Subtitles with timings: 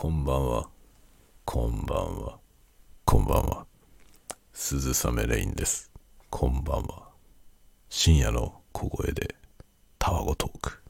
[0.00, 0.68] こんばんは。
[1.44, 2.38] こんばんは。
[3.04, 3.66] こんばんは。
[4.52, 5.90] 鈴雨レインです。
[6.30, 7.08] こんばんは。
[7.88, 9.34] 深夜の小声で
[9.98, 10.80] タワゴトーク。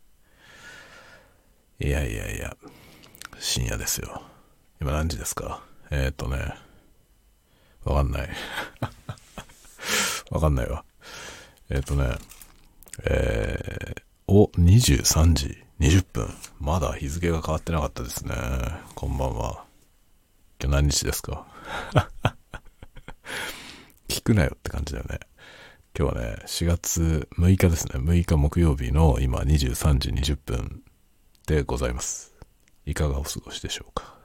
[1.80, 2.54] いやいやいや、
[3.38, 4.20] 深夜ですよ。
[4.78, 5.62] 今何時ですか？
[5.90, 6.54] えー、っとね、
[7.84, 8.28] わかんない。
[10.30, 10.84] わかんないわ。
[11.70, 12.18] えー、っとね、
[13.04, 16.28] えー、お、23時20分。
[16.58, 18.34] まだ日付が変わってなかったですね。
[18.94, 19.64] こんばんは。
[20.60, 21.46] 今日何日ですか？
[24.08, 25.20] 聞くなよって感じだよね。
[25.96, 27.92] 今日はね、4月6日ですね。
[28.00, 30.82] 6日木曜日の今23時20分
[31.46, 32.34] でございます。
[32.84, 34.18] いかがお過ごしでしょうか？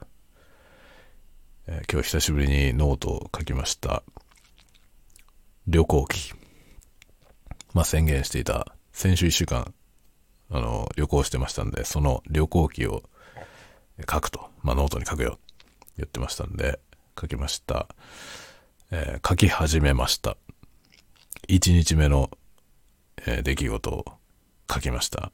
[1.66, 4.02] えー今日久しぶりにノートを書きました。
[5.68, 6.32] 旅行記。
[7.72, 9.72] まあ、宣言していた先週1週間
[10.54, 13.02] あの旅行してましたんでその旅行記を
[14.08, 15.40] 書くと、まあ、ノートに書くよ
[15.96, 16.78] 言ってましたんで
[17.20, 17.88] 書きました、
[18.92, 20.36] えー書き始めました。
[21.48, 22.30] 1日目の、
[23.26, 24.04] えー出来事を
[24.72, 25.32] 書きました。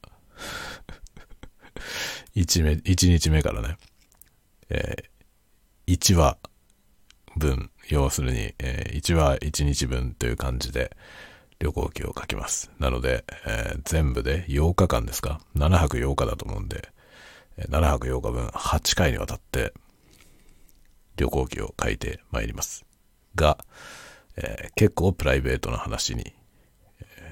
[2.34, 3.76] 1, 目1日目からね、
[4.70, 6.38] えー1話
[7.36, 10.96] 分要するに、えー1話1日分という感じで
[11.60, 12.70] 旅行記を書きます。
[12.78, 16.88] なので、えー全部で8日間ですか ?7 泊8日だと思うんで、
[17.58, 19.72] 7泊8日分8回にわたって
[21.16, 22.84] 旅行記を書いてまいります。
[23.36, 23.58] が、
[24.36, 26.32] えー結構プライベートな話に、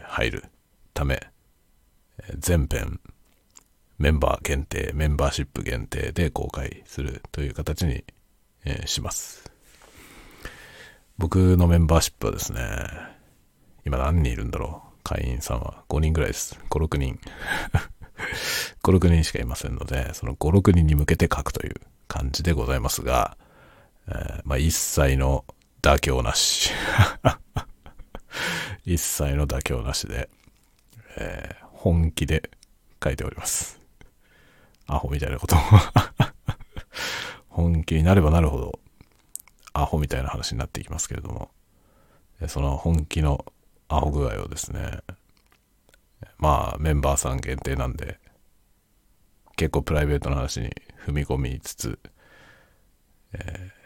[0.04, 0.44] 入る
[0.94, 1.20] ため、
[2.38, 3.00] 全編
[3.98, 8.04] メンバー限定、メンバーシップ限定で公開するという形に、
[8.64, 9.50] えーします。
[11.16, 12.60] 僕のメンバーシップはですね、
[13.88, 15.02] 今何人いるんだろう？
[15.02, 16.60] 会員さんは5人ぐらいです。
[16.68, 17.18] 5、6人。
[18.84, 21.74] 5、6人しかいませんので、その5、6人に向けて書くという
[22.06, 23.38] 感じでございますが、
[24.08, 25.46] えーまあ一切の
[25.80, 26.70] 妥協なし。
[28.84, 30.28] 一切の妥協なしで、
[31.16, 32.50] えー本気で
[33.02, 33.80] 書いております。
[34.86, 35.58] アホみたいなことを。
[37.48, 38.78] 本気になればなるほど、
[39.72, 41.50] アホみたいな話になっていきますけれども、
[42.48, 43.46] その本気の
[43.88, 45.00] アホ具合をですね、
[46.38, 48.18] まあメンバーさん限定なんで、
[49.56, 50.70] 結構プライベートな話に
[51.06, 51.98] 踏み込みつつ、
[53.32, 53.78] えー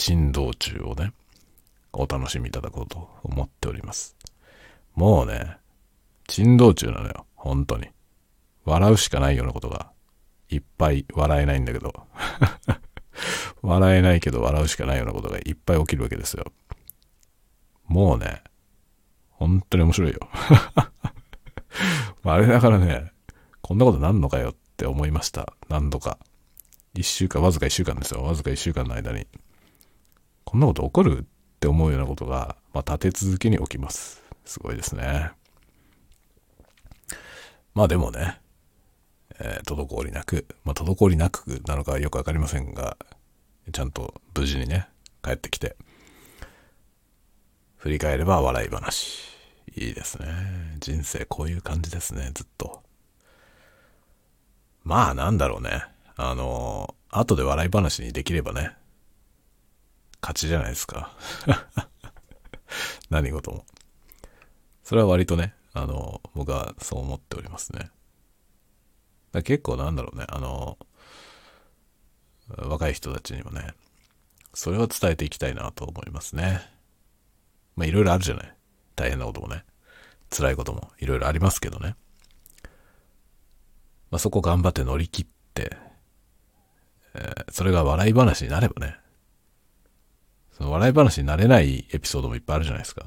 [0.00, 1.12] 珍道中をね、
[1.92, 4.16] お楽しみいただこうと思っております。
[4.94, 5.58] もうね、
[6.26, 7.88] 珍道中なのよ、本当に。
[8.64, 9.90] 笑うしかないようなことが、
[10.48, 11.92] いっぱい笑えないんだけど、
[13.60, 16.50] 笑えないけど笑うしかないようなことがいっぱい起きるわけですよ。
[17.86, 18.42] もうね、
[19.40, 20.20] 本当に面白いよ。
[22.22, 23.10] まああれだからね、
[23.62, 25.54] こんなことなんのかよって思いました。
[25.70, 26.18] 何度か。
[26.92, 28.22] 一週間、わずか一週間ですよ。
[28.22, 29.26] わずか一週間の間に。
[30.44, 31.24] こんなこと起こるっ
[31.58, 34.22] て思うようなことが、まあ立て続けに起きます。
[34.44, 35.30] すごいですね。
[37.72, 38.40] まあでもね、
[39.38, 42.98] えー滞りなく、まあ滞りなくなのかよくわかりませんが、
[43.72, 44.86] ちゃんと無事にね、
[45.22, 45.76] 帰ってきて、
[47.78, 49.29] 振り返れば笑い話。
[49.80, 50.26] いいですね。
[50.78, 52.82] 人生こういう感じですね、ずっと。
[54.84, 55.84] まあなんだろうね。
[56.16, 58.76] あの、後で笑い話にできればね、
[60.20, 61.16] 勝ちじゃないですか。
[63.08, 63.64] 何事も。
[64.84, 67.90] それは割とね、あの、僕はそう思っておりますね。
[69.32, 70.78] だ結構なんだろうね、あの、
[72.48, 73.72] 若い人たちにもね、
[74.52, 76.60] それを伝えていきたいなと思いますね。
[77.76, 78.54] まあいろいろあるじゃない。
[78.94, 79.64] 大変なこともね。
[80.30, 81.96] 辛いこともいろいろありますけどね。
[84.10, 85.76] まあそこ頑張って乗り切って、
[87.14, 88.96] えーそれが笑い話になればね、
[90.52, 93.06] その笑い話になれないエピソードもいっぱいあるじゃないですか。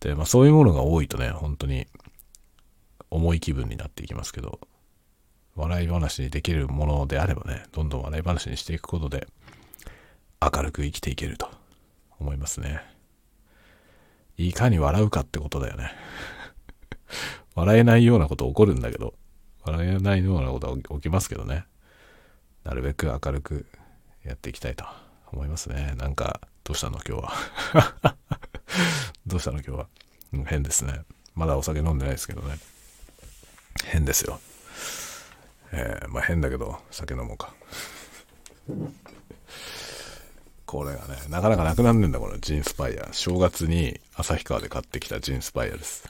[0.00, 1.86] で、まあそういうものが多いとね、本当に
[3.10, 4.60] 重い気分になっていきますけど、
[5.54, 9.28] 笑い話にできるものであればね、どんどん笑い話にしていくことで、
[10.40, 11.50] 明るく生きていけると
[12.18, 12.80] 思いますね。
[14.36, 15.92] いかに笑うかってことだよね。
[17.54, 19.14] 笑えないようなこと起こるんだけど、
[19.64, 21.64] 笑えないようなことは起きますけどね。
[22.64, 23.66] なるべく明るく
[24.24, 24.84] やっていきたいと
[25.32, 25.94] 思いますね。
[25.96, 27.22] なんか、どうしたの今日
[28.02, 28.16] は？
[29.26, 29.86] どうしたの今日は？
[30.46, 31.00] 変ですね。
[31.34, 32.58] まだお酒飲んでないですけどね。
[33.84, 34.40] 変ですよ。
[35.72, 37.52] えーまあ変だけど、酒飲もうか。
[40.66, 43.08] これがね、なかなかなくなんねんだ、このジンスパイア。
[43.12, 46.08] 正月に旭川で買ってきたジンスパイアです。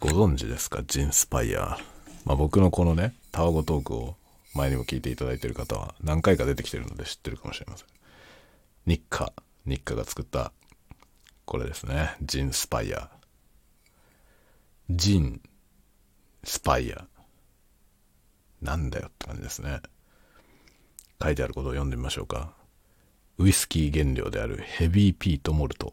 [0.00, 0.82] ご存知ですか？
[0.82, 1.76] ジンスパイア。
[2.24, 4.16] まあ僕のこのね、タワゴトークを
[4.54, 7.86] 前にも聞いていただいている方は何回か出てきてるので知ってるかもしれません。
[8.86, 9.34] 日課、
[9.66, 10.52] 日課が作った
[11.44, 12.16] これですね。
[12.22, 13.10] ジンスパイア。
[14.88, 15.42] ジン
[16.44, 17.04] スパイア。
[18.62, 19.80] なんだよって感じですね。
[21.22, 22.54] 書いてあることを読んでみましょうか。
[23.36, 25.92] ウイスキー原料であるヘビーピートモルト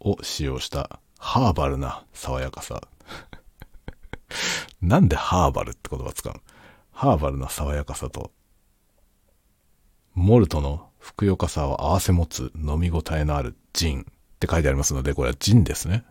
[0.00, 2.82] を使用したハーバルな爽やかさ。
[4.80, 6.40] なんでハーバルって言葉使うの？
[6.92, 8.32] ハーバルな爽やかさと、
[10.14, 14.04] モルトのふくよかさを合わせ持つ飲み応えのあるジンっ
[14.38, 16.04] て書いてありますので、これはジンですね。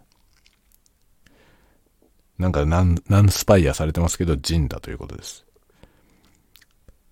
[2.38, 5.46] なんかナン、ナンスパイアされてますけど、ジンだということです。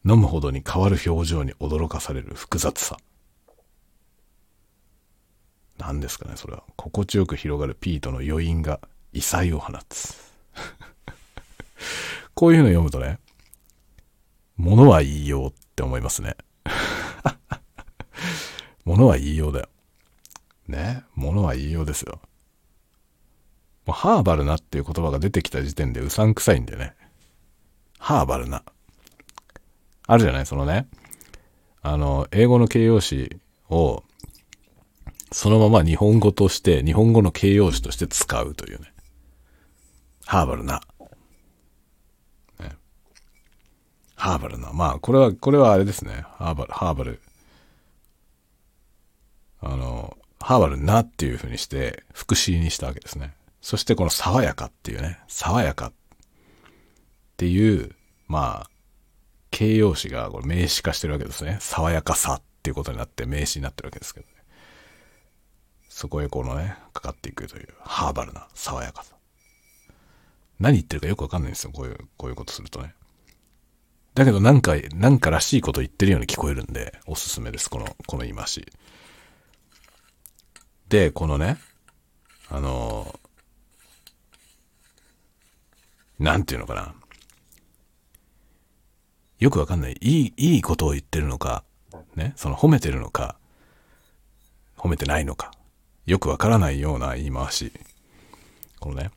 [0.06, 2.98] 飲むほどに変わる表情に驚かされる複雑さ。
[5.78, 6.64] 何ですかね、それは。
[6.78, 8.80] 心地よく広がるピートの余韻が
[9.12, 10.16] 異彩を放つ。
[12.34, 13.20] こういうの読むとね、
[14.58, 16.36] ものは言いようって思いますね。
[18.86, 19.70] ものは言いようだよ。
[20.68, 21.04] ね。
[21.16, 22.22] ものは言いようですよ。
[23.86, 26.96] もうハーバルなっていう言葉が出てきた時点でうさんくさいんだよね。
[28.00, 28.64] ハーバルな。
[30.08, 30.46] あるじゃない？
[30.46, 30.88] そのね、
[31.82, 33.40] あの、英語の形容詞
[33.70, 34.04] を、
[35.32, 38.94] そのまま日本語として、日本語の形容詞として使うというね。
[40.26, 40.82] ハーバルな。
[42.60, 42.72] ね、
[44.18, 44.74] ハーバルな。
[44.74, 46.26] まあ、これは、これはあれですね。
[46.38, 47.22] ハーバル、ハーバル。
[49.62, 53.36] あの、ハーバルなっていう風にして、副詞にしたわけですね。
[53.62, 55.94] そしてこの爽やかっていうね、爽やかっ
[57.38, 57.96] ていう、
[58.28, 58.70] まあ、
[59.52, 61.58] 形容詞がこれ名詞化してるわけですね。
[61.62, 64.34] 爽やかさっていうことになって名詞になってるわけですけどね。
[65.90, 69.16] そこへこのね、かかっていくという、ハーバルな爽やかさ。
[70.60, 71.72] 何言ってるかよくわかんないんですよ。
[71.72, 72.96] こういう、こういうことするとね。
[74.18, 77.70] だけどなんか、なんからしいこと言ってるように聞こえるんで、おすすめです。
[77.70, 78.66] この、この言い回し。
[80.90, 81.58] で、このね、
[82.50, 83.20] あの
[86.18, 86.96] なんていうのかな。
[89.38, 89.98] よくわかんない。
[90.02, 91.64] いい、いいことを言ってるのか、
[92.16, 93.38] ね、その褒めてるのか、
[94.78, 95.52] 褒めてないのか、
[96.08, 97.72] よくわからないような言い回し。
[98.80, 99.12] このね、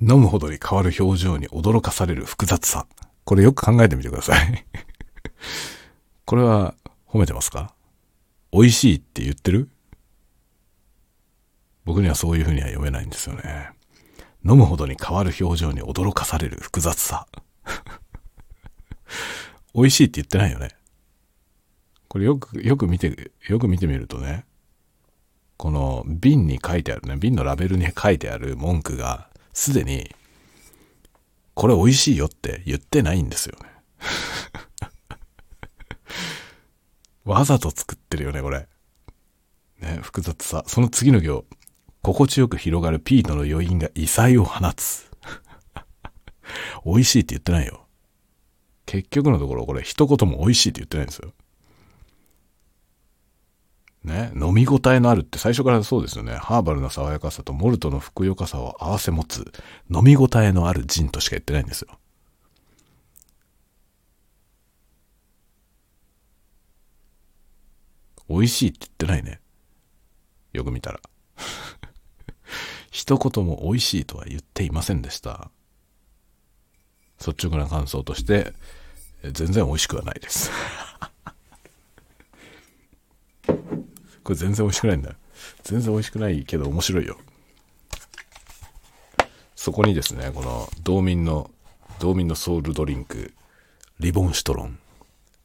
[0.00, 2.86] 飲むほどに変わる表情に驚かされる複雑さ。
[3.28, 4.64] これよく考えてみてください。
[6.24, 6.74] これは
[7.06, 7.74] 褒めてますか？
[8.52, 9.68] 美味しいって言ってる？
[11.84, 13.68] 僕にはそういうふうには読めないんですよね。
[14.46, 17.26] 飲むほどに変わる表情に驚かされる複雑さ。
[19.74, 20.70] 美味しいって言ってないよね。
[22.08, 24.46] これよく、よく見て、よく見てみるとね、
[25.58, 30.16] この瓶に書いてあるね、瓶のラベルに書いてある文句が、すでに、
[31.58, 33.68] これ美味しいよって言ってないんですよね。
[37.24, 38.68] わざと作ってるよね、これ。
[39.80, 40.62] ね、複雑さ。
[40.68, 41.44] その次の行。
[42.00, 45.10] 心地よく広がるピートの余韻が異彩を放つ。
[46.86, 47.88] 美味しいって言ってないよ。
[48.86, 51.34] 結局のところこれ一言も美味しいって言ってないんですよ。
[54.04, 56.34] ね、飲み応えのあるって最初からそうですよね。
[56.34, 59.52] ハーバルな爽やかさとモルトのふくよかさを合わせ持つ
[59.90, 61.98] 飲み応えのあるジンとしか言ってないんですよ。
[68.28, 69.40] 美味しいって言ってないね。
[70.52, 71.00] よく見たら。
[72.90, 75.50] 一言も美味しいとは言っていませんでした。
[77.26, 78.54] 率直な感想として、
[79.22, 80.50] 全然美味しくはないです。
[84.28, 85.14] これ全然美味しくないんだ。
[85.62, 87.16] 全然美味しくないけど面白いよ。
[89.56, 91.50] そこにですね、この道民の、
[91.98, 93.32] 道民のソウルドリンク、
[94.00, 94.78] リボンシトロン。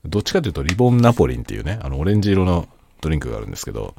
[0.04, 2.68] どっちかというとリボンナポリンっていうね、あのオレンジ色の
[3.00, 3.96] ドリンクがあるんですけど、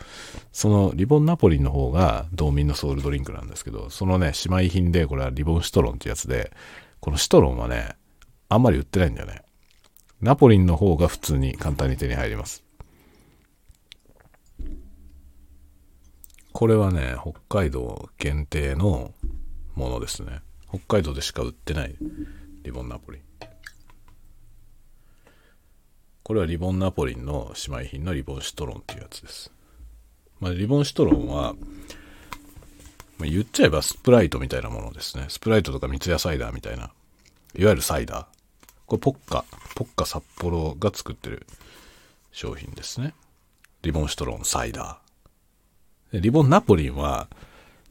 [0.52, 6.52] そのリボンナポリンの方が道民のソウルドリンクなんですけど、そのね、姉妹品でこれはリボンシトロンってやつで、
[7.00, 7.96] このシトロンはね、
[8.50, 9.40] あんまり売ってないんだよね。
[10.20, 12.63] ナポリンの方が普通に簡単に手に入ります。
[16.54, 19.12] これはね、北海道限定の
[19.74, 20.38] ものですね。
[20.68, 21.96] 北海道でしか売ってない
[22.62, 23.22] リボンナポリン。
[26.22, 29.50] これはリボンナポリンの姉妹品のリボンシトロンっていうやつです。
[30.38, 31.54] まあ、リボンシトロンは、
[33.18, 35.26] まあ、言っちゃえばスプライトみたいなものですね。
[35.30, 36.92] スプライトとか三ツ矢サイダーみたいな。
[37.56, 38.26] いわゆるサイダー。
[38.86, 39.44] これポッカ、
[39.74, 41.48] ポッカ札幌が作ってる
[42.30, 43.12] 商品ですね。
[43.82, 45.03] リボンシトロンサイダー。
[46.20, 47.28] リボンナポリンは、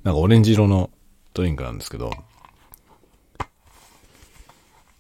[0.03, 0.89] なんかオレンジ色の
[1.33, 2.11] ドリンクなんですけど、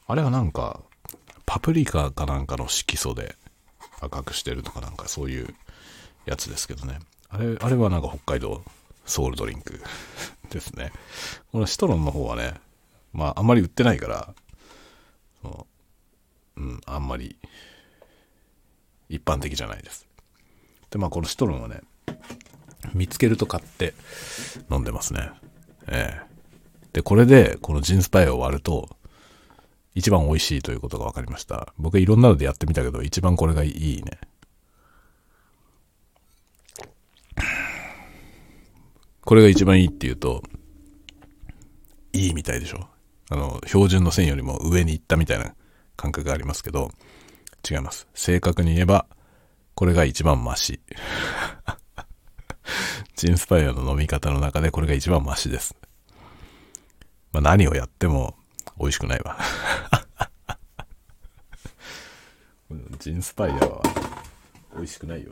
[0.07, 0.81] あれはなんか、
[1.45, 3.35] パプリカかなんかの色素で
[4.01, 5.55] 赤くしてるとかなんかそういう
[6.25, 6.99] やつですけどね。
[7.29, 8.63] あれ、あれはなんか北海道
[9.05, 9.81] ソウルドリンク
[10.49, 10.91] ですね。
[11.51, 12.55] このシトロンの方はね、
[13.13, 14.33] まああんまり売ってないから、
[15.41, 15.67] その
[16.57, 17.37] うん、あんまり
[19.09, 20.07] 一般的じゃないです。
[20.89, 21.81] で、まあこのシトロンはね、
[22.93, 23.93] 見つけると買って
[24.71, 25.31] 飲んでますね。
[25.87, 26.33] ええ
[26.93, 28.87] で、これで、このジンスパイを割ると、
[29.95, 31.73] 一番美味しいということが分かりました。
[31.79, 34.19] 僕いろんなのでやってみたけど、一番これがいいね。
[39.21, 40.43] これが一番いいっていうと、
[42.11, 42.87] いいみたいでしょ？
[43.29, 45.55] あの、標準の線よりも上に行ったみたいな
[45.95, 46.91] 感覚がありますけど、
[47.67, 48.07] 違います。
[48.13, 49.07] 正確に言えば、
[49.73, 50.79] これが一番マシ。
[53.15, 55.75] ジンスパイアの飲み方の中でこれが一番マシです。
[57.31, 58.35] まあ、何をやっても
[58.79, 59.37] 美味しくないわ。
[62.99, 63.81] ジンスパイアは
[64.75, 65.31] 美味しくないよ。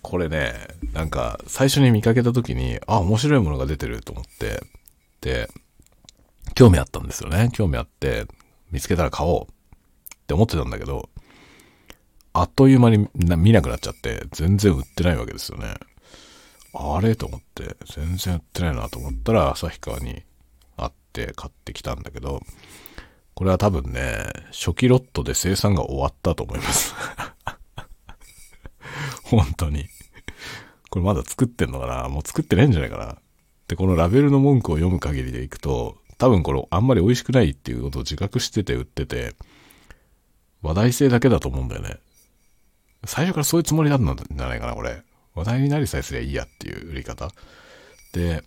[0.00, 0.54] これね、
[0.92, 4.62] なんか最初に見かけた時に、あ、面白いものが出てると思って、
[5.20, 5.48] で、
[6.54, 7.50] 興味あったんですよね。
[7.52, 8.26] 興味あって、
[8.70, 9.46] 見つけたら買おうっ
[10.26, 11.08] て思ってたんだけど、
[12.32, 15.74] あっという間に見なくなっちゃって、全然売ってないわけですよね。
[16.74, 17.16] あれ？
[17.16, 20.22] と思って、全然売ってないなと思ったら、旭川に
[20.76, 22.40] あって買ってきたんだけど、
[23.34, 26.94] これは多分ね、初期ロットで生産が終わったと思います
[29.24, 29.86] 本当に。
[30.90, 32.08] これまだ作ってんのかな？
[32.08, 33.18] もう作ってないんじゃないかな
[33.68, 39.34] で、このラベルの文句を読む限りでいくと、多分これあんまり美味しくないっていうことを自覚してて売ってて、
[40.60, 41.96] 話題性だけだと思うんだよね。
[43.04, 45.02] 最初からそういうつもりだったんじゃないかな、これ。
[45.34, 47.30] 話題になりさえすりゃいいやっていう売り方。
[48.12, 48.42] で、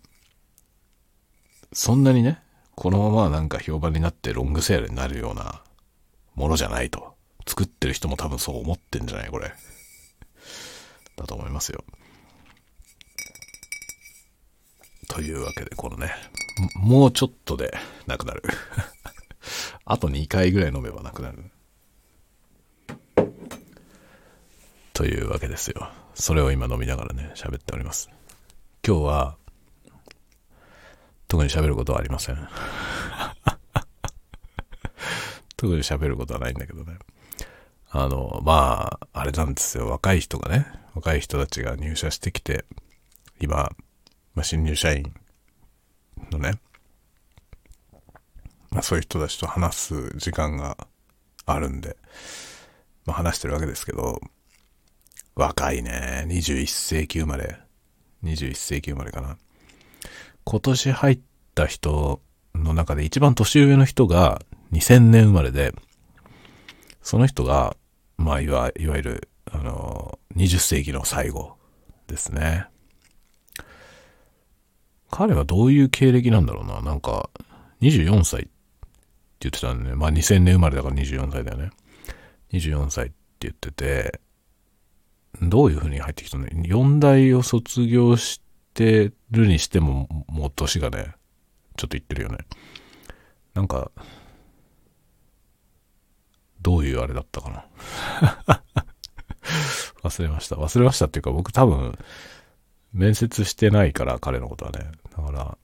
[1.72, 2.40] そんなにね、
[2.74, 5.62] このままなんか評判になってロングセールになるような
[6.34, 7.16] ものじゃないと。
[7.46, 9.52] 作ってる人も多分そう思ってんじゃないこれ。
[11.16, 11.84] だと思いますよ。
[15.08, 16.12] というわけで、このね、
[16.74, 17.72] もうちょっとで
[18.06, 18.42] なくなる。
[19.84, 21.50] あと2回ぐらい飲めばなくなる。
[24.92, 25.90] というわけですよ。
[26.18, 28.08] それを今飲みながらね、喋っております。
[28.86, 29.36] 今日は、
[31.28, 32.36] 特に喋ることはありません。
[35.58, 36.96] 特に喋ることはないんだけどね。
[37.90, 39.90] あの、まあ、あれなんですよ。
[39.90, 42.64] 若い人がね、若い人たちが入社してきて、
[43.38, 43.70] 今、
[44.34, 45.12] まあ、新入社員
[46.30, 46.58] のね、
[48.70, 50.78] まあ、そういう人たちと話す時間が
[51.44, 51.98] あるんで、
[53.04, 54.18] まあ、話してるわけですけど、
[55.36, 56.24] 若いね。
[56.28, 57.58] 21世紀生まれ。
[58.24, 59.36] 21世紀生まれかな。
[60.44, 61.20] 今年入っ
[61.54, 62.22] た人
[62.54, 64.40] の中で一番年上の人が
[64.72, 65.74] 2000年生まれで、
[67.02, 67.76] その人が、
[68.16, 71.56] まあ、いわいわゆる、あの、20世紀の最後
[72.06, 72.66] ですね。
[75.10, 76.80] 彼はどういう経歴なんだろうな。
[76.80, 77.28] なんか、
[77.82, 78.50] 24歳って
[79.40, 81.70] 言ってたんで、ね、まあ2000年生まれだから24歳だよね。
[82.52, 84.20] 24歳って言ってて、
[85.42, 88.40] どういう風に入ってきたの ?4 代を卒業し
[88.74, 91.14] てるにしても、もう年がね、
[91.76, 92.38] ちょっといってるよね。
[93.54, 93.90] なんか、
[96.60, 98.62] どういうあれだったかな？
[100.02, 100.56] 忘れました。
[100.56, 101.98] 忘れましたっていうか、僕多分、
[102.92, 104.90] 面接してないから、彼のことはね。
[105.16, 105.58] だから、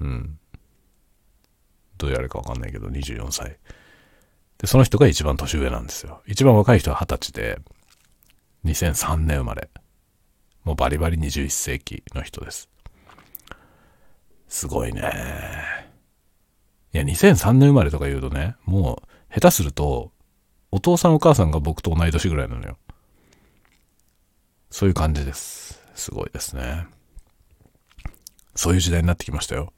[0.00, 0.38] うん。
[1.98, 3.58] どういうあれかわかんないけど、24歳。
[4.58, 6.22] で、その人が一番年上なんですよ。
[6.26, 7.58] 一番若い人は20歳で、
[8.64, 9.70] 2003年生まれ。
[10.64, 12.68] もうバリバリ21世紀の人です。
[14.48, 15.02] すごいね。
[16.92, 20.12] いや、2003年生まれとか言うとね、もう、下手すると、
[20.70, 22.76] お父さんお母さんが僕と同い年ぐらいなのよ。
[24.70, 25.82] そういう感じです。
[25.94, 26.86] すごいですね。
[28.54, 29.72] そういう時代になってきましたよ。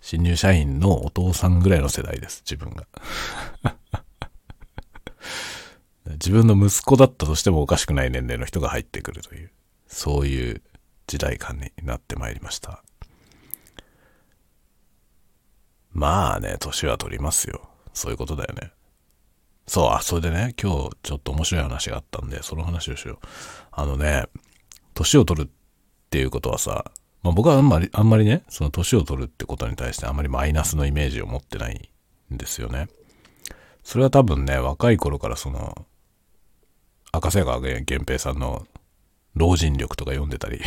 [0.00, 2.86] 新入社員のお父さんぐらいの世代です、自分が。
[6.12, 9.50] 自分の息子だったとしてもおかしくない年齢の人が入ってくるという、
[9.86, 10.62] そういう
[11.06, 12.82] 時代感になってまいりました。
[15.92, 17.68] まあね、年は取りますよ。
[17.92, 18.72] そういうことだよね。
[19.66, 23.26] そう、あ、それでね、今日ちょっと面白い話があったんで、その話をしよう。
[23.72, 24.24] あのね、
[24.94, 25.50] 年を取るっ
[26.10, 26.90] ていうことはさ、
[27.22, 31.90] まあ僕はあんまり、あんまりね、その年を取るってことに対してあんまりマイナスのイメージを持ってない
[32.32, 32.88] んですよね。
[33.82, 35.86] それは多分ね、若い頃からその、
[37.12, 38.66] 赤瀬川源平さんの
[39.34, 40.60] 老人力とか読んでたり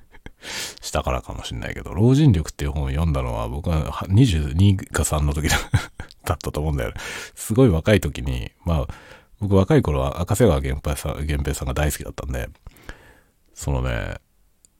[0.80, 5.48] したからかもしんないけど、老人力っていう本を読んだのは僕は22か3の時
[6.24, 6.96] だったと思うんだよね。
[7.34, 8.94] すごい若い時に、まあ、
[9.40, 12.48] 僕若い頃は赤瀬川源平さん、源平さんが大好きだったんで、
[13.54, 14.16] そのね、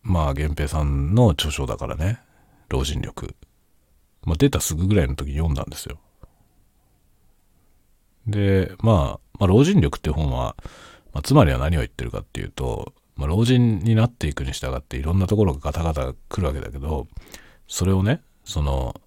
[0.02, 2.20] まあ、源平さんの著書だからね、
[2.68, 3.34] 老人力。
[4.22, 5.98] まあ、出たすぐぐらいの時読んだんですよ。
[8.26, 10.56] で、まあ、まあ、老人力っていう本は、
[11.12, 17.08] まあ、つまりは何を言ってるかっていうと、まあ、老人になっていくに従っていろんなところがガタガタ来るわけだけど、
[17.68, 19.00] それをね、その、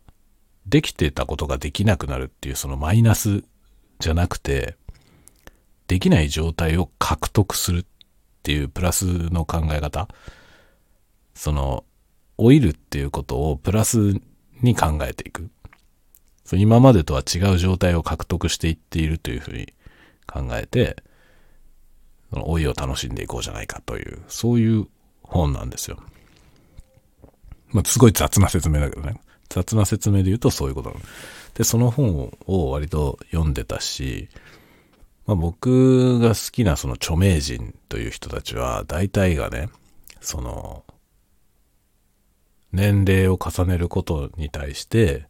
[0.65, 3.43] できてたことができなくなるっていうそのマイナス
[3.99, 4.77] じゃなくて、
[5.87, 7.85] できない状態を獲得するっ
[8.43, 10.07] ていうプラスの考え方。
[11.33, 11.83] その、
[12.37, 14.19] 老いるっていうことをプラス
[14.61, 15.49] に考えていく。
[16.53, 19.73] 今までとは違う状態を獲得していっているというふうに
[20.27, 21.03] 考えて、
[22.33, 24.87] その老いを楽しんでいこうじゃないかという、そういう
[25.21, 25.97] 本なんですよ。
[27.69, 29.19] まあ、すごい雑な説明だけどね。
[29.49, 31.01] 雑な説明で言うとそういうことなの。
[31.53, 34.29] で、その本を割と読んでたし、
[35.27, 39.69] まあ、僕が好きなその著名人という人たちは、大体がね、
[40.19, 40.83] その、
[42.71, 45.27] 年齢を重ねることに対して、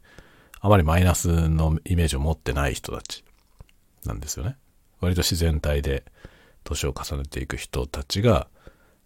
[0.61, 3.25] あまりマイナスのイメージを持ってない人たち
[4.05, 4.55] なんですよね。
[5.01, 6.05] 割と自然体で
[6.63, 8.47] 年を重ねていく人たちが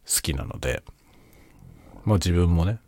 [0.06, 0.84] 好きなので、
[2.06, 2.80] まあ自分もね、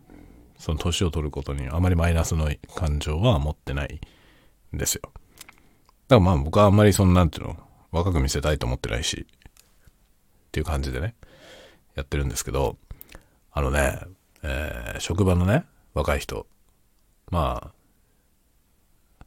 [0.57, 3.99] その年を取ることにあまりマイナスの感情は持ってない
[4.73, 5.01] んですよ。
[5.03, 5.15] だか
[6.15, 7.57] らまあ僕はあんまりそのなんていうの、
[7.91, 11.15] 若く見せたいと思ってないし、っていう感じでね、
[11.95, 12.77] やってるんですけど、
[13.51, 13.99] あのね、
[14.43, 16.47] えー、職場のね、若い人、
[17.31, 19.23] まあ、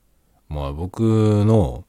[0.48, 1.84] まあ僕の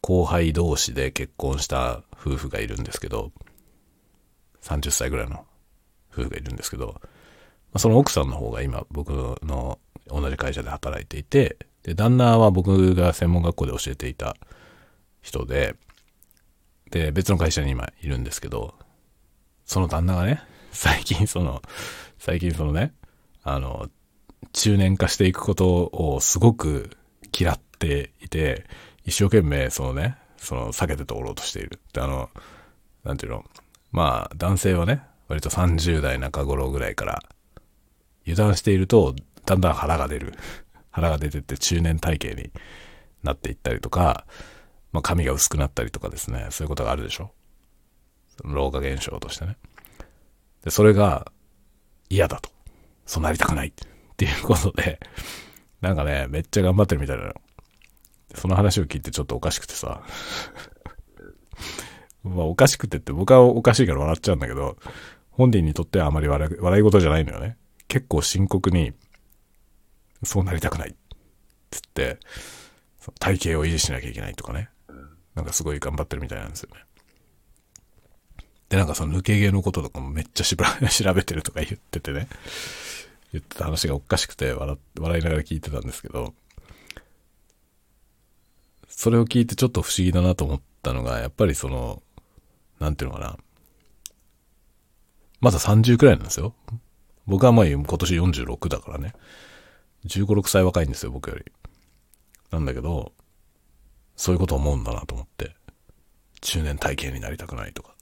[0.00, 3.32] 後輩同士で結婚した夫婦がいるんですけど、
[4.62, 5.44] 30歳ぐらいの
[6.12, 7.00] 夫婦がいるんですけど、
[7.76, 9.10] その奥さんの方が今僕
[9.42, 14.36] の同じ会社で働いていて、で、旦那は僕が専門学校で教えていた
[15.22, 15.76] 人で、
[16.90, 18.74] で、別の会社に今いるんですけど、
[19.64, 21.62] その旦那がね、最近その、
[22.18, 22.92] 最近そのね、
[23.42, 23.88] あの、
[24.52, 26.90] 中年化していくことをすごく
[27.38, 28.66] 嫌っていて、
[29.04, 31.80] 一生懸命そのね、その避けて通ろうとしている。
[31.92, 32.30] で、あの、
[33.04, 33.44] なんていうの、
[33.92, 37.22] まあ男性はね、割と30代中頃ぐらいから
[38.26, 39.14] 油断していると、
[39.46, 40.34] だんだん腹が出る。
[40.92, 42.50] 腹が出てって中年体型に
[43.22, 44.26] なっていったりとか、
[44.92, 47.30] まあ髪が薄くなったりとかですね、そういうことがあるでしょ？
[48.44, 49.56] 老化現象としてね。
[50.64, 51.30] で、それが
[52.08, 52.50] 嫌だと。
[53.06, 53.72] そうなりたくないっ
[54.16, 55.00] ていうことで、
[55.80, 57.34] なんかね、めっちゃ頑張ってるみたいなの。
[58.34, 60.02] その話を聞いてちょっとおかしくてさ。
[62.22, 64.76] まあおかしくてって僕はおかしいから笑っちゃうんだけど、
[65.30, 67.56] 本人にとってはあまり笑笑い事じゃないのよね。
[67.88, 68.92] 結構深刻に、
[70.22, 70.94] そうなりたくない。
[71.70, 72.18] つって、
[73.18, 74.68] 体型を維持しなきゃいけないとかね。
[75.34, 76.82] なんかすごい頑張ってるみたいなんですよね。
[78.68, 82.28] で、なんかその抜け毛のこととかもめっちゃし 調べてるとか言っててね。
[83.32, 86.34] 言ってた話がおかしくて笑笑いながら聞いてたんですけど、
[89.00, 92.02] それを聞いてちょっと不思議だなと思ったのが、やっぱりその、
[92.80, 93.38] なんていうのかな。
[95.40, 96.54] まだ30くらいなんですよ。
[97.24, 99.14] 僕はまあ今年46だからね。
[100.04, 101.46] 15、6歳若いんですよ、僕より。
[102.50, 103.14] なんだけど、
[104.16, 105.56] そういうこと思うんだなと思って。
[106.42, 107.94] 中年体型になりたくないとか。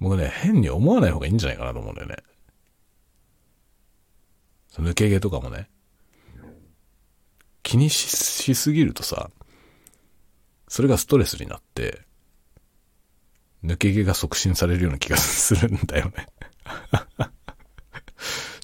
[0.00, 2.16] 僕ね、変に思わない方がいいんじゃないかなと思うんだよね。
[4.74, 5.70] 抜け毛とかもね。
[7.68, 9.28] 気にしすぎるとさ、
[10.68, 12.00] それがストレスになって、
[13.62, 16.28] 抜け毛が促進されるような気がするんだよね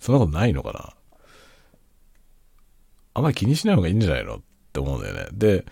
[0.01, 0.95] そんなことないのかな？
[3.13, 4.41] あんまり気にしない方がいいんじゃないのっ
[4.73, 5.27] て思うんだよね。
[5.35, 5.67] で、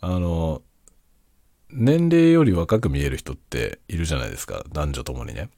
[0.00, 0.60] あの、
[1.70, 4.64] 年齢より若く見える人っているじゃないですか。
[4.72, 5.48] 男女ともにね。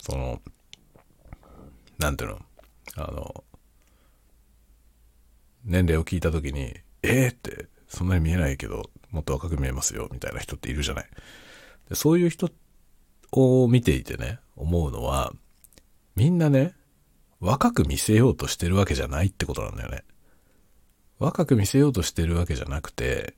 [0.00, 0.40] その、
[1.98, 2.40] なんていうの？
[2.96, 3.44] あの、
[5.68, 11.06] 年齢を聞いた時に、えー、って、そんなに見えないけど、もっと若く見えますよ、みたいな人っているじゃない。
[11.90, 12.50] でそういう人
[13.32, 15.32] を見ていてね、思うのは、
[16.16, 16.74] みんなね、
[17.40, 20.04] 若く見せようとしてるわけじゃないってことなんだよね。
[21.18, 23.34] 若く見せようとしてるわけじゃなくて、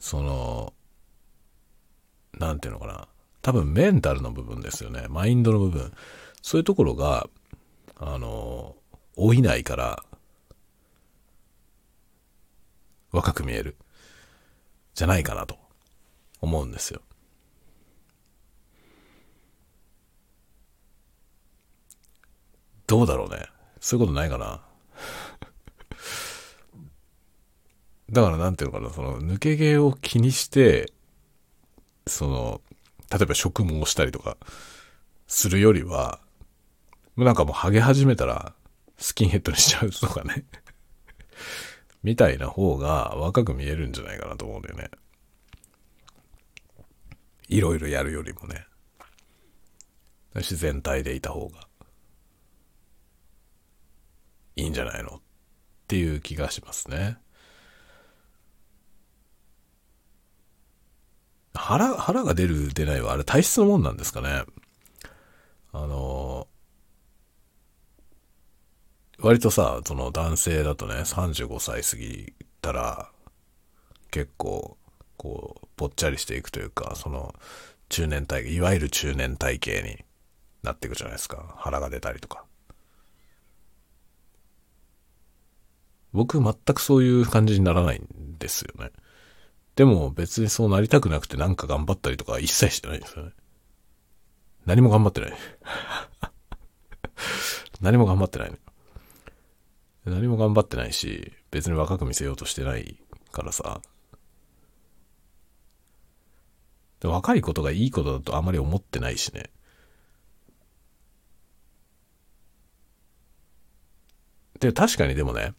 [0.00, 0.74] その、
[2.38, 3.08] なんていうのかな。
[3.42, 5.06] 多分メンタルの部分ですよね。
[5.08, 5.92] マインドの部分。
[6.42, 7.28] そういうところが、
[7.96, 8.76] あの、
[9.16, 10.04] 老いないから、
[13.12, 13.76] 若く見える。
[14.94, 15.56] じゃないかなと
[16.40, 17.00] 思うんですよ。
[22.86, 23.46] どうだろうね。
[23.80, 24.50] そういうことないかな。
[28.10, 30.92] だからなんていうのかな、その抜け毛を気にして、
[32.06, 32.60] その、
[33.10, 34.36] 例えば植毛したりとか
[35.28, 36.20] するよりは、
[37.16, 38.54] なんかもうハゲ始めたら
[38.98, 40.44] スキンヘッドにしちゃうとかね。
[42.02, 44.90] みたいな方が若く見えるんじゃないかなと思うんだよね。
[47.48, 48.66] いろいろやるよりもね。
[50.36, 51.66] 自然体でいた方が
[54.56, 55.20] いいんじゃないのっ
[55.88, 57.18] ていう気がしますね。
[61.54, 64.44] 腹、腹が出る出ないはあれ体質のもんなんですかね。
[65.72, 66.46] あの、
[69.22, 73.10] 割とさ、その男性だとね、35歳過ぎたら、
[74.10, 74.76] 結構、
[75.16, 77.34] こう、ぽっちゃりしていくというか、その、
[77.88, 80.04] 中年体、いわゆる中年体型に
[80.62, 81.54] なっていくじゃないですか。
[81.58, 82.44] 腹が出たりとか。
[86.12, 88.90] 僕全くそういう感じにならないんですよね。
[89.76, 93.32] でも別にそうなりたくなくてなんか頑張ったりとか一切してないんですよね。
[94.66, 95.32] 何も頑張ってない。
[97.80, 98.58] 何も頑張ってない、ね。
[100.04, 102.98] 何も頑張ってないし、別に若く見せようとしてない
[103.32, 103.80] からさ。
[107.00, 109.50] で若いことがいいことだとあまり思ってないしね。
[114.60, 115.54] で、確かにでもね、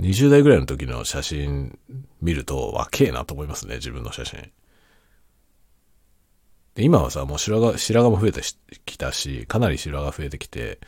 [0.00, 1.78] 20代ぐらいの時の写真
[2.20, 4.50] 見ると若えなと思いますね、自分の写真。
[6.74, 8.42] で今はさ、もう白髪、白髪も増えて
[8.84, 10.80] きたし、かなり白髪増えてきて、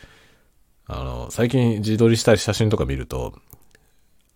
[0.87, 3.35] あの、最近自撮りしたり写真とか見ると、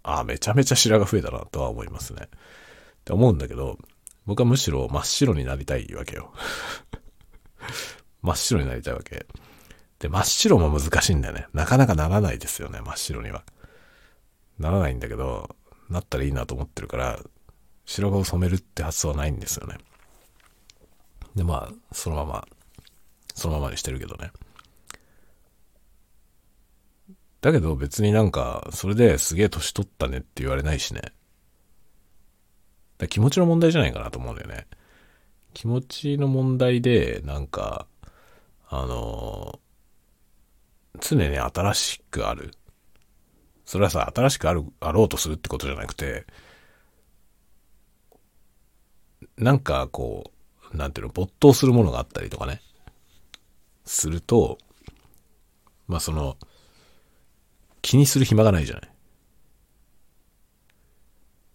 [0.02, 2.28] ああ、めちゃめちゃ白髪増えたなとは思いますね。
[2.28, 2.28] っ
[3.04, 3.78] て思うんだけど、
[4.24, 6.32] 僕はむしろ真っ白になりたいわけよ。
[8.22, 9.26] 真っ白になりたいわけ。
[9.98, 11.46] で、真っ白も難しいんだよね。
[11.52, 13.44] なかなかならないですよね、真っ白には。
[14.58, 15.56] ならないんだけど、
[15.88, 17.20] なったらいいなと思ってるから、
[17.84, 19.78] 白髪を染めるって発想はないんですよね。
[21.34, 22.48] で、まあ、そのまま、
[23.34, 24.32] そのままにしてるけどね。
[27.46, 31.00] だけど別になんか、それですげえ年取ったねって言われないしね。
[33.08, 34.66] 気持ちの問題じゃないかなと思うんだよね。
[35.54, 37.86] 気持ちの問題で、なんか、
[38.68, 39.60] あの
[41.00, 42.50] 常に新しくある。
[43.64, 46.26] それはさ、新しくある、あろうとするってことじゃなくて、
[49.36, 50.32] なんかこ
[50.72, 52.60] う、なんていうの、没頭するものがあったりとかね、
[53.84, 54.58] すると、
[55.86, 56.36] まあその、
[57.86, 58.90] 気にする暇がないじゃない。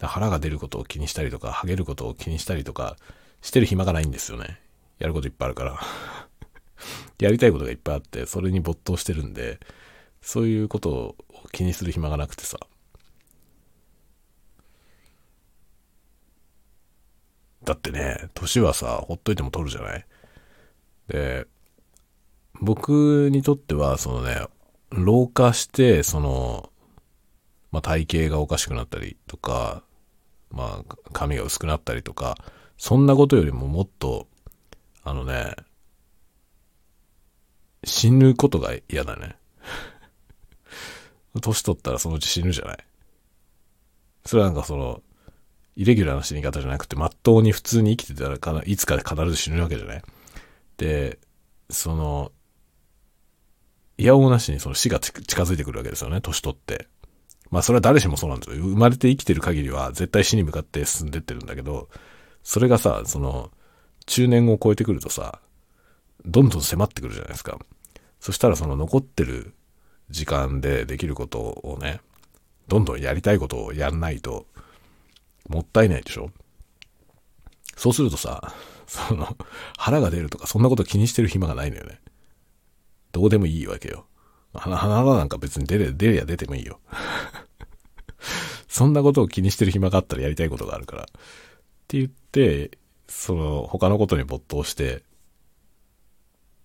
[0.00, 2.96] 腹が出ることを気にしたりとか、ハゲることを気にしたりとか、
[3.42, 4.58] してる暇がないんですよね。
[4.98, 5.78] やることいっぱいあるから。
[7.20, 9.60] やりたいことがいっぱいあって、それに没頭してるんで、
[10.22, 11.16] そういうことを
[11.52, 12.58] 気にする暇がなくてさ。
[17.64, 20.06] だってね、年はさ、ほっといても取るじゃない
[21.08, 21.46] で、
[22.62, 24.46] 僕にとっては、そのね、
[24.92, 26.70] 老化して、その、
[27.70, 29.82] まあ、体型がおかしくなったりとか、
[30.50, 32.36] まあ、髪が薄くなったりとか、
[32.76, 34.26] そんなことよりももっと、
[35.02, 35.54] あのね、
[37.84, 39.36] 死ぬことが嫌だね。
[41.40, 42.78] 年取ったらそのうち死ぬじゃない。
[44.24, 45.02] それはなんかその、
[45.74, 50.02] イレギュラーな死に方じゃなくて、まっとうに普通に生きてたらかな、いつか必ず死ぬわけじゃない。
[50.76, 51.18] で、
[51.70, 52.30] その、
[54.02, 56.88] いやおなしにその死が近づいてくるわけですよね、年取って。
[57.52, 58.60] まあそれは誰しもそうなんですよ。
[58.60, 61.88] 生まれて生きてる限りは絶対死に向かって進んでってるんだけど、
[62.42, 63.52] それがさ、その、
[64.06, 65.38] 中年を超えてくるとさ、
[66.26, 67.60] どんどん迫ってくるじゃないですか。
[68.18, 69.54] そしたらその残ってる
[70.10, 72.00] 時間でできることをね、
[72.66, 74.46] どんどんやりたいことをやんないと、
[75.48, 76.32] もったいないでしょ
[77.76, 78.52] そうするとさ、
[78.88, 79.36] その、
[79.78, 82.01] 腹が出るとかそんなこと気にしてる暇がないのよね。
[83.12, 84.06] どうでもいいわけよ。
[84.54, 86.80] 鼻なんか別に出れ、出れや出てもいいよ。
[88.68, 91.02] そんなことを気にしてる暇があったらやりたいことがあるから。
[91.04, 91.06] っ
[91.88, 95.02] て言って、その、他のことに没頭して、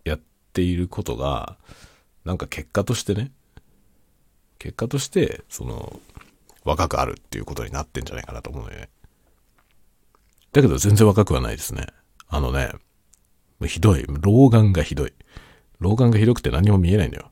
[0.03, 0.19] やっ
[0.53, 1.57] ていることが、
[2.23, 3.31] なんか結果としてね、
[4.59, 5.99] 結果として、その、
[6.63, 8.89] 若くあるっていうことになってんじゃないかなと思うのよね。
[10.51, 11.87] だけど全然若くはないですね。
[12.27, 12.71] あのね、
[13.65, 14.05] ひどい。
[14.07, 15.13] 老眼がひどい。
[15.79, 17.31] 老眼がひどくて何も見えないのよ。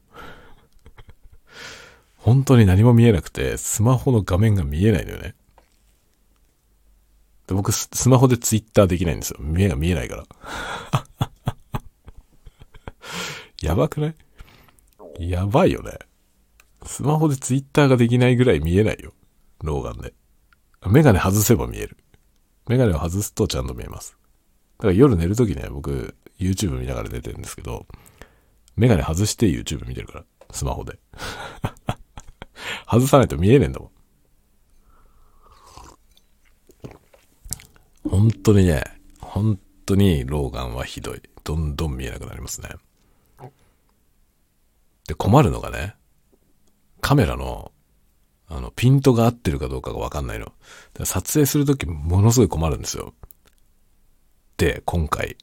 [2.17, 5.36] 本当に何も見えなくて、スマホの画面が見えないのよね。
[7.47, 9.38] で僕ス、スマホでツイッターできないんですよ。
[9.39, 10.25] 目が見えないから。
[13.62, 14.08] やばくな
[15.19, 15.29] い？
[15.29, 15.97] やばいよね。
[16.86, 19.13] スマホでツイッターができないぐらい見えないよ。
[19.63, 20.13] 老眼で。
[20.88, 21.97] メガネ外せば見える。
[22.67, 24.17] メガネを外すとちゃんと見えます。
[24.77, 27.86] だから夜寝るときね、僕、YouTube 見ながら寝てるんですけど、
[28.75, 30.99] メガネ外して YouTube 見てるから、スマホで。
[32.89, 33.89] 外さないと見えねえんだもん。
[38.09, 38.83] 本当にね、
[39.19, 41.21] 本当に老眼はひどい。
[41.43, 42.69] どんどん見えなくなりますね。
[45.07, 45.95] で、困るのがね、
[47.01, 47.71] カメラの、
[48.47, 50.51] あの、ピントが合ってるかどうかがわかんないの。
[51.03, 53.13] 撮影するときものすごい困るんですよ。
[54.57, 55.38] で、今回、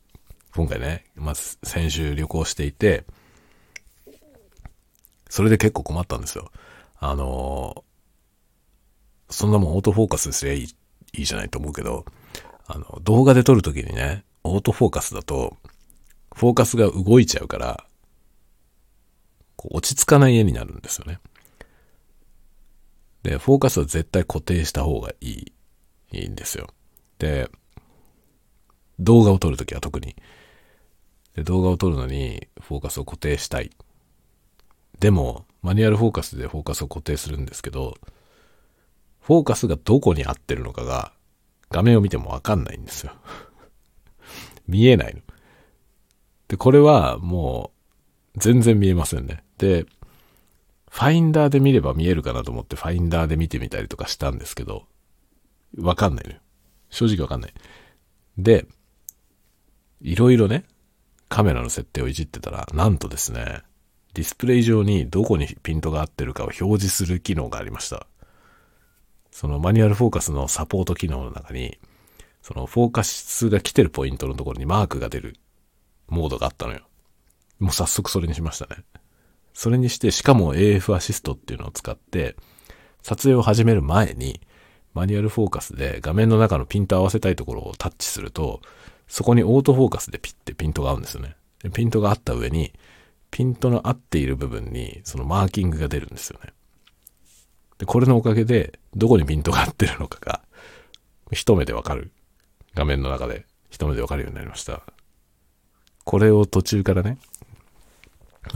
[0.54, 3.04] 今回ね、まず先週旅行していて、
[5.32, 6.52] それで結構困ったんですよ。
[6.98, 10.68] あのー、そんなもんオートフォーカスすりゃいい、
[11.14, 12.04] いいじゃないと思うけど、
[12.66, 15.56] あの、動画で撮るときにね、オートフォーカスだと、
[16.34, 17.86] フォーカスが動いちゃうから、
[19.56, 21.18] こう落ち着かない絵になるんですよね。
[23.22, 25.52] で、フォーカスは絶対固定した方がいい、
[26.12, 26.68] いいんですよ。
[27.18, 27.50] で、
[28.98, 30.14] 動画を撮るときは特に。
[31.34, 33.70] で、動画を撮るのにフォーカスを固定したい。
[35.02, 37.96] でも、マニュアルフォーカスでフォーカスを固定するんですけど、
[39.20, 41.12] フォーカスがどこに合ってるのかが
[41.70, 43.12] 画面を見てもわかんないんですよ。
[44.68, 45.20] 見えないの。
[46.46, 47.72] で、これはも
[48.36, 49.42] う全然見えませんね。
[49.58, 49.86] で、
[50.88, 54.86] ファインダーで見れば見えるかなと思ってファインダーで見てみたりとかしたんですけど、
[55.78, 56.40] わかんないのよ。
[56.90, 57.54] 正直わかんない。
[58.38, 58.68] で、
[60.00, 60.64] いろいろね、
[61.28, 63.62] カメラの設定をいじってたら、なんとですね、
[64.14, 68.07] ディスプレイ上にどこにピントが合ってるかを表示する機能がありました。
[69.31, 71.79] そのマニュアルフォーカスのサポート機能の中に、
[72.42, 75.37] そのフォーカスが来てるポイントのところにマークが出る
[76.09, 76.81] モードがあったのよ。
[77.59, 78.85] もう早速それにしましたね。
[79.55, 82.37] それにして、しかも AF アシストっていうのを使って、
[83.03, 84.40] 撮影を始める前に、
[84.94, 88.61] マニュアルフォーカスで画面の中のピント合わせたいところをタッチすると、
[89.09, 91.37] そこにオートフォーカスでピッてピントが合うんですよね。
[91.62, 92.72] でピントが合った上に、
[93.32, 96.52] ピントの合っている部分にそのマーキングが出るんですよね。
[97.78, 100.42] で、これのおかげで、どこにピントが合ってるのかが、
[101.32, 102.12] 一目でわかる。
[102.74, 104.82] 画面の中で一目でわかるようになりました。
[106.04, 107.18] これを途中からね、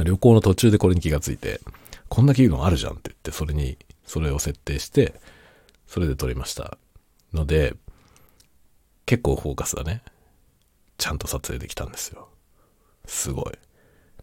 [0.04, 1.60] 旅行の途中でこれに気がついて、
[2.08, 5.14] こんな機能あるじゃんって言って、それに、それを設定して、
[5.86, 6.76] それで撮りました。
[7.32, 7.74] ので、
[9.06, 10.02] 結構フォーカスがね、
[10.98, 12.28] ちゃんと撮影できたんですよ。
[13.06, 13.65] すごい。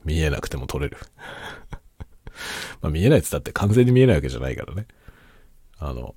[0.06, 0.98] 見えなくても撮れる。
[2.82, 4.88] まあ見えないって言ったって完全に見えないわけじゃないからね。
[5.78, 6.16] あの、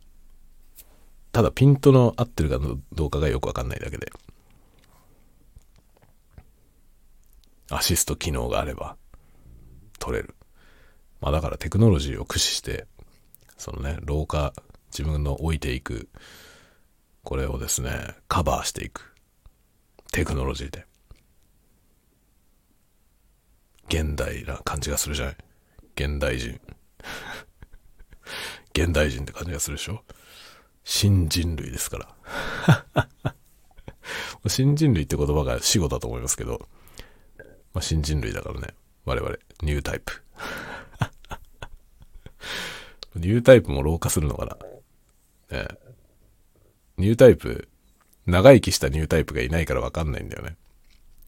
[1.32, 2.58] ただピントの合ってるか
[2.92, 4.10] どうかがよくわかんないだけで。
[7.70, 8.96] アシスト機能があれば
[9.98, 10.34] 撮れる。
[11.20, 12.86] まあだからテクノロジーを駆使して、
[13.56, 14.52] そのね、廊下、
[14.90, 16.08] 自分の置いていく、
[17.22, 19.14] これをですね、カバーしていく。
[20.12, 20.86] テクノロジーで。
[23.88, 25.36] 現代な感じがするじゃない？
[25.96, 26.60] 現代人。
[28.74, 30.04] 現代人って感じがするでしょ？
[30.84, 32.14] 新人類ですか
[32.94, 33.06] ら。
[34.48, 36.68] 新人類って言葉が死語だと思いますけど、
[37.72, 38.68] まあ、新人類だからね。
[39.04, 40.22] 我々、ニュータイプ。
[43.16, 44.46] ニュータイプも老化するのか
[45.50, 45.62] な？
[45.62, 45.68] ね、
[46.98, 47.68] ニュータイプ、
[48.26, 50.56] 長生きしたニュータイプがいないからわかんないんだよね。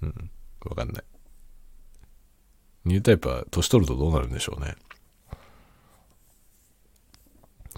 [0.02, 0.30] うん。
[0.64, 1.04] わかんない。
[2.84, 4.76] ニュータイプは年取るとどうなるんでしょうね。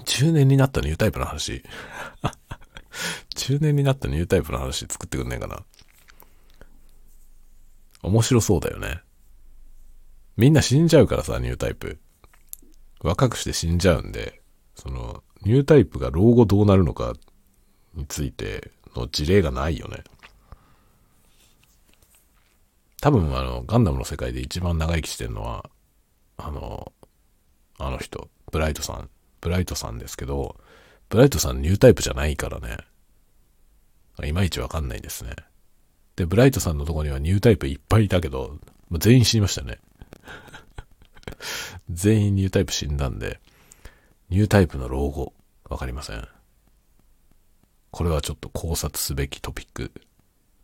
[0.04, 1.62] 中年になったニュータイプの話。
[3.36, 5.64] 中年になったニュータイプの話作ってくんねえかな。
[8.02, 9.02] 面白そうだよね。
[10.36, 11.98] みんな死んじゃうからさ、ニュータイプ。
[13.02, 14.40] 若くして死んじゃうんで、
[14.74, 17.14] その、ニュータイプが老後どうなるのか
[17.94, 20.04] についての事例がないよね。
[23.00, 25.64] 多分あの、ガンダムの世界で一番長生きしてるのは、
[26.36, 26.92] あの、
[27.78, 29.08] あの人、ブライトさん。
[29.40, 30.56] ブライトさんですけど、
[31.08, 32.76] ブライトさんニュータイプじゃないからね。
[34.26, 35.30] いまいちわかんないですね。
[36.16, 38.58] で、ブライトさんのとこにはニュータイプいっぱいいたけど、
[38.92, 39.78] 全員死にましたね。
[41.88, 43.40] 全員ニュータイプ死んだんで、
[44.28, 45.32] ニュータイプの老後、
[45.64, 46.28] わかりません。
[47.90, 49.90] これはちょっと考察すべきトピック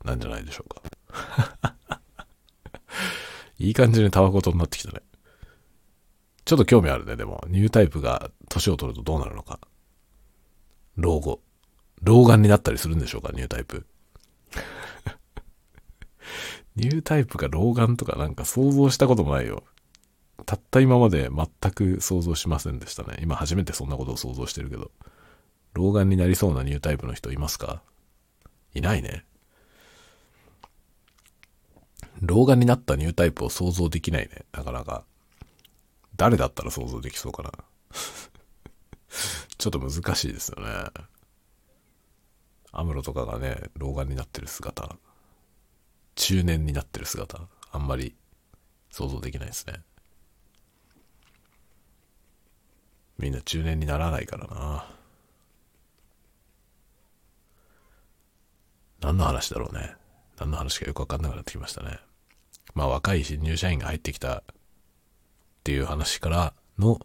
[0.04, 1.74] なんじゃないでしょうか。
[3.58, 5.00] いい感じにタバコとになってきたね。
[6.44, 7.44] ちょっと興味あるね、でも。
[7.48, 9.58] ニュータイプが年を取るとどうなるのか。
[10.96, 11.40] 老後。
[12.02, 13.86] 老眼になったりするんでしょうか、ニュータイプ。
[16.76, 19.64] ニュータイプが老眼とかなんか想像したこともないよ。
[20.44, 23.18] たった今まで全く想像しませんでしたね。
[23.22, 24.90] 今初めてそんなことを想像してるけど。
[25.72, 27.82] 老眼になりそうなニュータイプの人いますか？
[28.74, 29.24] いないね。
[32.22, 34.44] 老眼になったニュータイプを想像できないね。
[34.52, 35.04] なかなか。
[36.16, 37.52] 誰だったら想像できそうかな。
[39.58, 40.90] ちょっと難しいですよね。
[42.72, 44.96] アムロとかがね、老眼になってる姿、
[46.14, 48.14] 中年になってる姿、あんまり
[48.90, 49.82] 想像できないですね。
[53.18, 54.90] みんな中年にならないからな。
[59.00, 59.94] 何の話だろうね。
[60.38, 61.98] 何の話かよくわかんなくなってきましたね。
[62.74, 64.42] まあ若い新入社員が入ってきたっ
[65.64, 67.00] ていう話からの、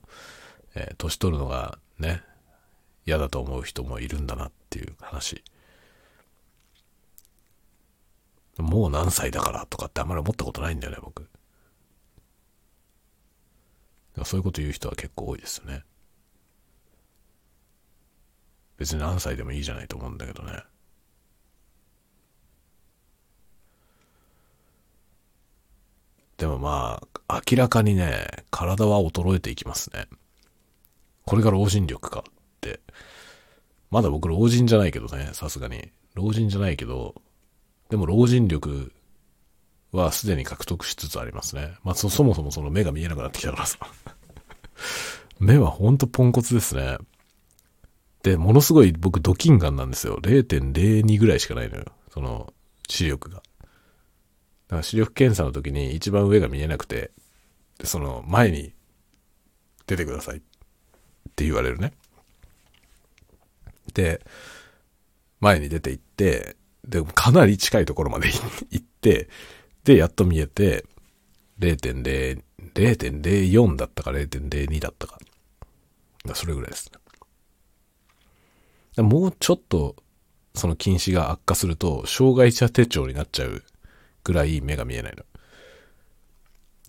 [0.75, 2.21] えー、年取るのがね、
[3.05, 5.43] 嫌だと思う人もいるんだなっていう話。
[8.57, 11.27] もう何歳だからとかってあんまり思ったことないんだよね、僕。
[14.23, 15.83] そういうこと言う人は結構多いですよね。
[18.77, 20.63] 別に何歳でもいいじゃないと思うんだけどね。
[26.41, 30.07] でもまあ、明らかにね、体は衰えていきますね。
[31.23, 32.79] これが老人力かって。
[33.91, 35.91] まだ僕老人じゃないけどね、さすがに。
[36.15, 37.13] 老人じゃないけど、
[37.91, 38.91] でも老人力
[39.91, 41.75] はすでに獲得しつつありますね。
[41.83, 43.77] まあそ、そもそもその目が見えなくなってきたからさ。
[45.39, 46.97] 目はほんとポンコツですね。
[48.23, 50.17] で、ものすごい僕ドキンガンなんですよ。
[50.23, 51.85] 0.02ぐらいしかないのよ。
[52.11, 52.51] その
[52.89, 53.43] 視力が。
[54.71, 57.11] から視力検査の時に一番上が見えなくて、
[57.83, 58.73] その前に
[59.85, 60.41] 出てくださいっ
[61.35, 61.91] て言われるね。
[63.93, 64.25] で、
[65.41, 66.55] 前に出て行って、
[66.87, 68.29] で、かなり近いところまで
[68.71, 69.27] 行って、
[69.83, 70.85] で、やっと見えて、
[71.59, 72.41] 0.0、
[72.73, 75.19] 0.04だったか0.02だったか。
[76.33, 76.89] それぐらいです
[78.97, 79.03] ね。
[79.03, 79.95] もうちょっと、
[80.53, 83.63] その近視が悪化すると、障害者手帳になっちゃう
[84.23, 85.23] ぐらい目が見えないの。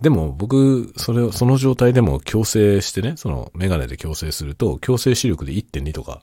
[0.01, 6.23] でも僕、それを、その状態でも矯正してね、そのメガネで矯正すると、矯正視力で1.2とか。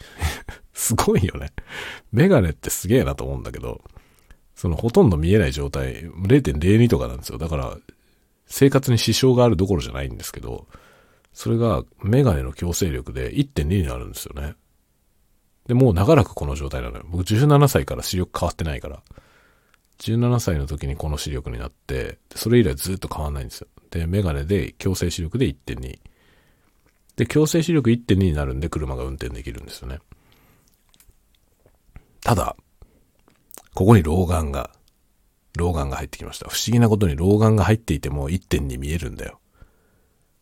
[0.74, 1.52] すごいよね。
[2.12, 3.80] メガネってすげえなと思うんだけど、
[4.54, 7.38] そのほとんど見えない状態、0.02とかなんですよ。
[7.38, 7.78] だから、
[8.46, 10.66] 生活に支障があるどころじゃないんですけど、
[11.32, 14.54] それがメガネの矯正力で1.2になるんですよね。
[15.66, 17.04] で、もう長らくこの状態なのよ。
[17.08, 19.02] 僕17歳から視力変わってないから。
[19.98, 23.68] 17歳の時にこの視力になって、それ以来ずっと変わんないんですよ。
[23.90, 25.98] で、メガネで強制視力で1.2。
[27.16, 29.98] で、強制視力1.2になるんで車が運転できるんですよね。
[32.20, 32.56] ただ、
[33.74, 34.70] ここに老眼が、
[35.56, 36.48] 老眼が入ってきました。
[36.48, 39.40] 不思議なことに老眼が入っていても1.2見えるんだよ。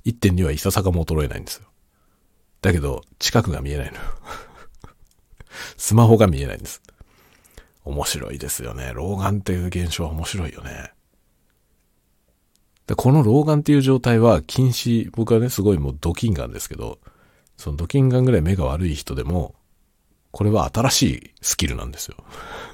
[0.04, 1.66] 1.2はいささかも衰えないんですよ。
[2.60, 4.02] だけど、近くが見えないのよ。
[5.76, 6.82] スマホが見えないんです。
[7.86, 8.90] 面白いですよね。
[8.92, 10.90] 老眼っていう現象は面白いよね。
[12.88, 16.98] でこの老眼っていう状態は近視、僕はね、すごいもうドキンガンですけど、
[17.56, 19.54] そのドキンガンぐらい目が悪い人でも、
[20.32, 22.16] これは新しいスキルなんですよ。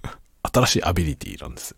[0.51, 1.77] 新しいアビリティなんです。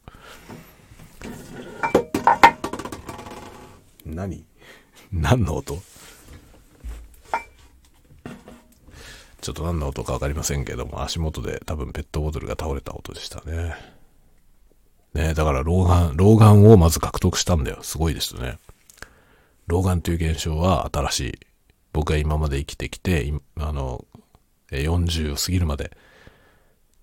[4.07, 4.45] 何？
[5.13, 5.83] 何の音？
[9.45, 13.75] ちょっと何の音か分かりませんけども、足元で多分ペットボトルが倒れた音でしたね。
[15.13, 17.83] ねだから老眼、老眼をまず獲得したんだよ。
[17.83, 18.57] すごいですよね。
[19.67, 21.39] 老眼という現象は新しい。
[21.93, 24.07] 僕が今まで生きてきて、あの、
[24.71, 25.95] 40を過ぎるまで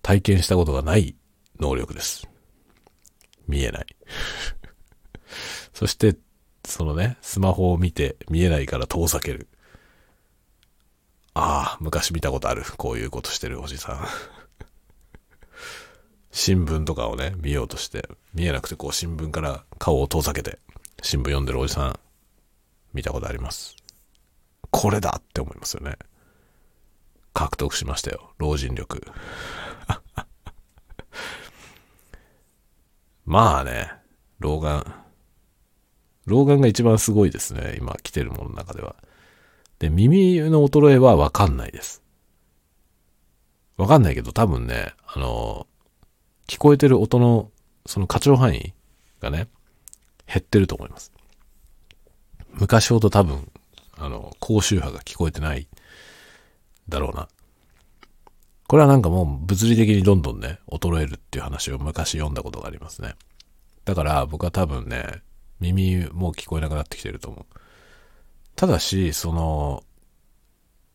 [0.02, 1.14] 体験したことがない
[1.60, 2.28] 能力です。
[3.46, 3.86] 見えない。
[5.72, 6.16] そして、
[6.64, 9.46] そのね、スマホを見て見えないから遠ざける。
[11.34, 12.62] ああ、昔見たことある。
[12.76, 14.06] こういうことしてるおじさん。
[16.30, 20.58] 新聞とかをね、見ようとして、見えなくてこう新聞から顔を遠ざけて、
[21.02, 21.98] 新聞読んでるおじさん、
[22.92, 23.76] 見たことあります。
[24.70, 25.96] これだって思いますよね。
[27.32, 28.34] 獲得しましたよ。
[28.38, 29.02] 老人力。
[33.24, 33.90] まあね、
[34.38, 34.84] 老眼。
[36.26, 37.76] 老眼が一番すごいですね。
[37.78, 38.96] 今来てるものの中では。
[39.82, 42.04] で、耳の衰えはわかんないです。
[43.76, 45.66] わかんないけど多分ね、あの、
[46.46, 47.50] 聞こえてる音の、
[47.86, 48.74] その過聴範囲
[49.20, 49.48] がね、
[50.24, 51.10] 減ってると思います。
[52.52, 53.50] 昔ほど多分、
[53.96, 55.66] あの、高周波が聞こえてない
[56.88, 57.26] だろうな。
[58.68, 63.16] これはなんかもう物理的にどんどんね、衰えるっていう話を昔読んだことがありますね。
[63.84, 65.22] だから僕は多分ね、
[65.58, 67.61] 耳もう聞こえなくなってきてると思う。
[68.56, 69.84] ただし、その、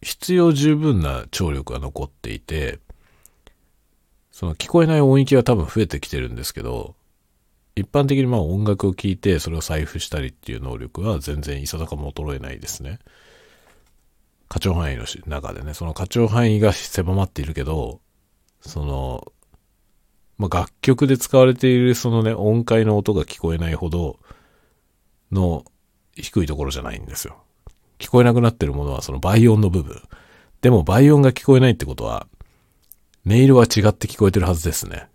[0.02, 2.80] 必要十分な聴力が残っていて、
[4.32, 6.96] その聞こえない音域は多分増えてきてるんですけど、
[7.76, 13.00] 一般的にまあ音楽を聴いてそれを財布したりっていう能力は全然いささかも衰えないですね。
[14.48, 18.00] 過聴範囲の中でね、その過聴範囲が狭まっているけど、
[18.62, 19.32] その、
[20.38, 24.20] まあ、楽曲で使われているそのね、音階の音が聞こえないほど
[25.32, 25.66] の
[26.16, 27.44] 低いところじゃないんですよ。
[28.00, 30.02] 聞こえなくなってるものはその倍音の部分。
[30.62, 32.28] でも倍音が聞こえないってことは、
[33.26, 35.08] 音色は違って聞こえてるはずですね。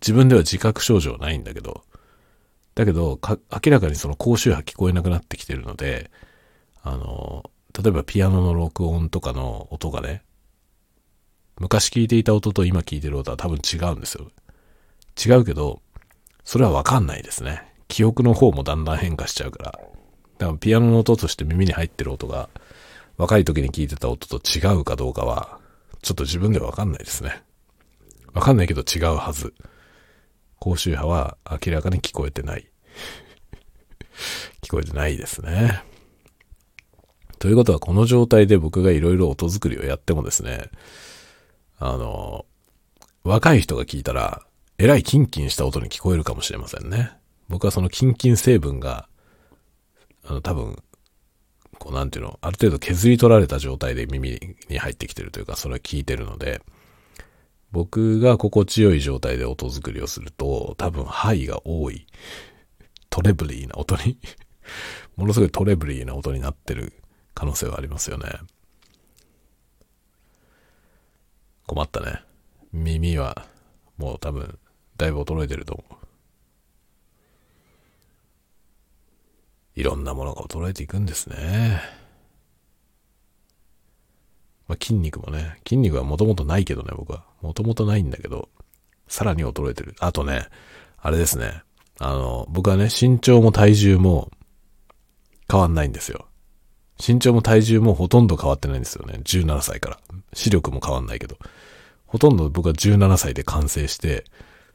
[0.00, 1.82] 自分では自覚症状ないんだけど、
[2.74, 6.10] だけど、明らかにその高周波聞こえなくなってきてるので、
[6.82, 10.22] あの、例えばピアノの録音とかの音がね、
[11.58, 14.30] 昔聞いていた音と今聞いてる音は多分違うんですよ。
[15.26, 15.82] 違うけど、
[16.44, 17.64] それはわかんないですね。
[17.88, 19.80] 記憶の方もだんだん変化しちゃうから。
[20.38, 22.48] だからピアノの音として耳に入ってる音が、
[23.16, 25.58] 若い時に聞いてた音と違うかどうかは、
[26.02, 27.42] ちょっと自分ではわかんないですね。
[28.32, 29.52] わかんないけど違うはず。
[30.60, 32.68] 高周波は明らかに聞こえてない。
[34.62, 35.82] 聞こえてないですね。
[37.38, 40.70] ということはこの状態で僕がいろいろ音作りをやってもですね、
[41.78, 42.46] あの、
[43.24, 44.42] 若い人が聞いたら、
[44.78, 47.12] えらいキンキンした音に聞こえるかもしれませんね。
[47.48, 49.08] 僕はそのキンキン成分が、
[50.28, 50.76] あの、多分、
[51.78, 56.60] こうなんていうの、ある程度削り取られた状態で耳に入ってきてるというか、それは聞いてるので、
[57.72, 62.06] 僕が心地よい状態で音作りをすると、多分ハイが多い、
[63.08, 64.18] トレブリーな音に
[65.16, 66.92] ものすごいトレブリーな音になってる
[67.32, 68.28] 可能性はありますよね。
[71.66, 72.22] 困ったね。
[72.72, 73.46] 耳は
[73.96, 74.58] もう多分
[74.98, 75.97] だいぶ衰えてると思う。
[79.78, 81.80] いろんなものが衰えていくんですね。
[84.66, 87.22] まあ、筋肉もね、筋肉はもともとないけどね、僕は。
[87.42, 88.48] もともとないんだけど、
[89.06, 89.94] さらに衰えてる。
[90.00, 90.48] あとね、
[91.00, 91.62] あれですね。
[92.00, 94.32] あの、僕はね、身長も体重も
[95.48, 96.26] 変わんないんですよ。
[96.98, 99.20] 身長も体重もほとんど変わってないんですよね。
[99.22, 100.00] 17歳から。
[100.32, 101.38] 視力も変わんないけど。
[102.04, 104.24] ほとんど僕は17歳で完成して、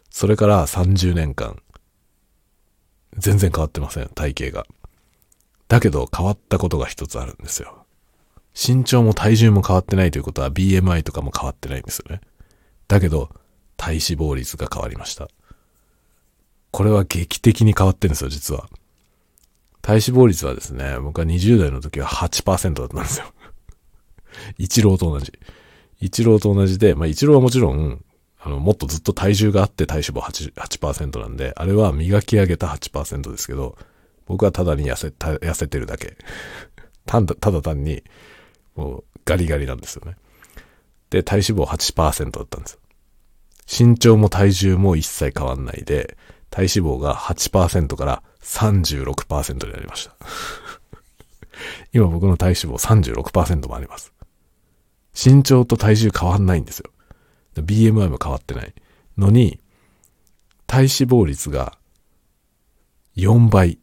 [0.09, 1.61] それから30年間、
[3.17, 4.65] 全然変わってません、体型が。
[5.73, 7.87] だけど変わったことが一つあるんですよ。
[8.53, 12.21] 身長も体重も変わってないということは BMI とかも変わってないんですよね。
[12.87, 13.31] だけど、
[13.75, 15.29] 体脂肪率が変わりました。
[16.69, 18.69] これは劇的に変わってるんですよ、実は。
[19.81, 23.25] 体脂肪率はですね、僕は20代の時は8%だったんですよ。
[24.59, 25.33] 一郎と同じ。
[25.99, 28.05] 一郎と同じで、まあ一郎はもちろん、
[28.39, 33.75] あの、もっとずっと体重があって体脂肪 8%, なんで、あれは磨き上げた8%ですけど、
[34.25, 36.17] 僕はただに痩せ、痩せてるだけ。
[37.05, 38.03] ただ、ただ単に、
[38.75, 40.17] もうガリガリなんですよね。
[41.09, 42.79] で、体脂肪8%だったんですよ。
[43.87, 46.17] 身長も体重も一切変わんないで、
[46.49, 50.15] 体脂肪が8%から36%になりました。
[51.93, 54.13] 今僕の体脂肪36%もあります。
[55.13, 56.91] 身長と体重変わんないんですよ。
[57.55, 58.73] BMI も変わってない
[59.17, 59.59] のに、
[60.65, 61.77] 体脂肪率が
[63.15, 63.79] 4倍。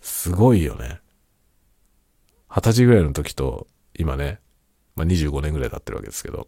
[0.00, 1.00] すごいよね。
[2.48, 3.66] 二十歳ぐらいの時と、
[3.98, 4.40] 今ね、
[4.96, 6.46] まあ、25年ぐらい経ってるわけですけど、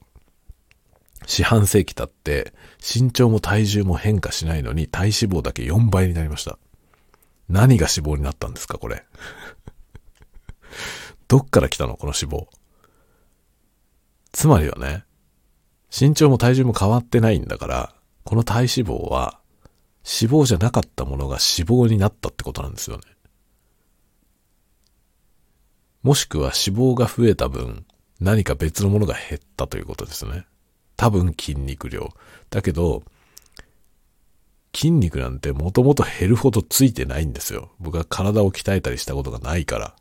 [1.27, 6.59] 四半世紀経って、身長も体重も変化しないのに体脂肪だけ4倍になりました。
[7.49, 9.05] 何が脂肪になったんですか、これ。
[11.29, 12.47] どっから来たのこの脂肪。
[14.33, 15.05] つまりはね、
[15.99, 17.95] 身長も体重も変わってないんだから、
[18.25, 19.41] この体脂肪は
[20.07, 23.03] 脂肪じゃなかったものが脂肪になったってことなんですよね。
[26.03, 27.85] もしくは脂肪が増えた分、
[28.21, 30.47] 何か別のものが減ったということですね。
[30.97, 32.11] 多分筋肉量。
[32.51, 33.03] だけど、
[34.73, 37.73] 筋肉なんてもともと減るほどついてないんですよ。
[37.81, 39.97] 僕は体を鍛えたりしたことがないから。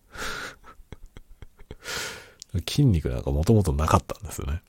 [2.69, 4.61] 筋肉なんかもともとなかったんですよね。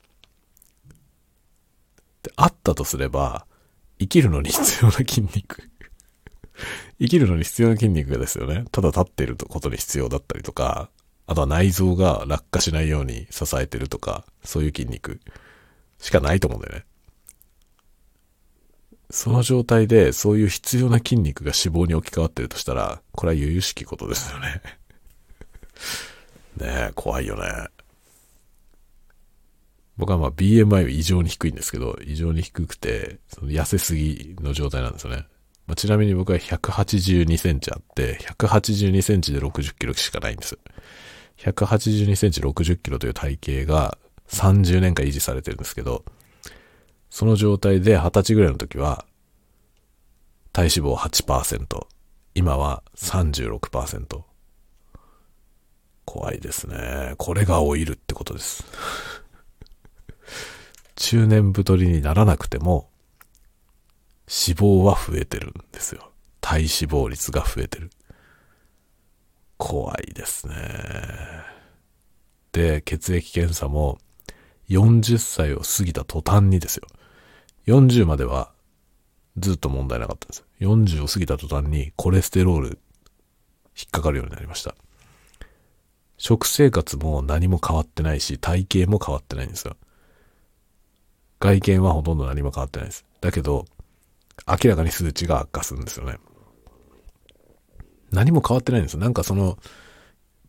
[2.23, 3.45] で、あったとすれば、
[3.99, 5.69] 生きるのに必要な筋肉
[6.99, 8.65] 生きるのに必要な筋肉がですよね。
[8.71, 10.89] ただ立っていることに必要だったりとか、
[11.27, 15.19] あとは内臓が落下しないように支えてるとか、そういう筋肉
[15.99, 16.85] しかないと思うんだよね。
[19.09, 24.61] その状態でそういう必要な筋肉が脂肪に置き換わってるとしたら、これは由々しきことですよね。
[26.57, 27.67] ねえ、怖いよね。
[29.97, 35.25] 僕はまあ BMI は異常に低いんですけど、異常に低くて、その痩せすぎの状態なんですよね。
[35.65, 40.57] まあ、ちなみに僕は182センチあって、182センチで60キロしかないんです。
[41.37, 43.97] 182センチ60キロという体型が
[44.29, 46.05] 30年間維持されてるんですけど、
[47.09, 49.05] その状態で20歳ぐらいの時は、
[50.53, 51.87] 体脂肪8%、
[52.35, 54.23] 今は36%。
[56.05, 57.15] 怖いですね。
[57.17, 58.63] これが老いるってことです。
[60.97, 62.89] 中年太りにならなくても、
[64.27, 66.11] 脂肪は増えてるんですよ。
[66.41, 67.91] 体脂肪率が増えてる。
[69.57, 70.55] 怖いですね。
[72.51, 73.99] で、血液検査も
[74.69, 76.87] 40歳を過ぎた途端にですよ。
[77.67, 78.51] 40までは
[79.37, 80.45] ずっと問題なかったんです。
[80.59, 82.79] 40を過ぎた途端にコレステロール
[83.77, 84.73] 引っかかるようになりました。
[86.17, 89.77] 食生活も何も変わってないし、体型も変わってないんですよ。
[91.39, 93.05] 外見はほとんど何も変わってないです。
[93.21, 93.65] だけど、
[94.47, 96.17] 明らかに数値が悪化するんですよね。
[98.11, 98.99] 何も変わってないんですよ。
[98.99, 99.57] なんかその、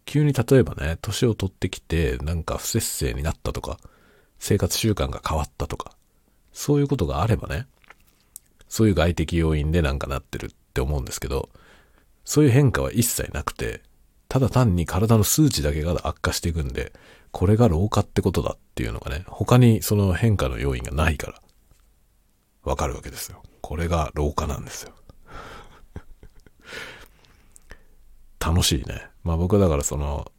[0.04, 3.78] 急に例えばね、年を取ってきて、なんか不節制になったとか、
[4.38, 5.92] 生活習慣が変わったとか、
[6.52, 7.66] そういうことがあればね、
[8.68, 11.50] そういう外的要因でなんかなってるって思うんですけど、
[12.24, 13.82] そういう変化は一切なくて、
[14.28, 16.92] ただ単に体の数値だけが悪化していくんで、
[17.30, 21.40] これが老化ってことだっていうのがね、他にその変化の要因がないから、
[22.62, 23.42] わかるわけですよ。
[23.60, 24.92] これが老化なんですよ。
[28.40, 29.08] 楽しいね。
[29.24, 30.30] まあ僕はだからその、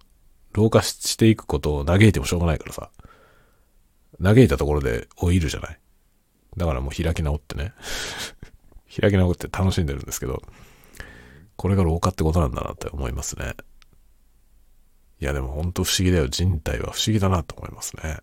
[0.53, 2.89] 老化していくことを嘆いてもしょうがないからさ、
[4.21, 5.79] 嘆いたところで老いるじゃない。
[6.57, 7.73] だからもう開き直ってね。
[8.99, 10.41] 開き直って楽しんでるんですけど、
[11.55, 13.53] これが老化ってことなんだなって思いますね。
[15.19, 16.27] いやでも本当不思議だよ。
[16.27, 18.19] 人体は不思議だなと思いますね。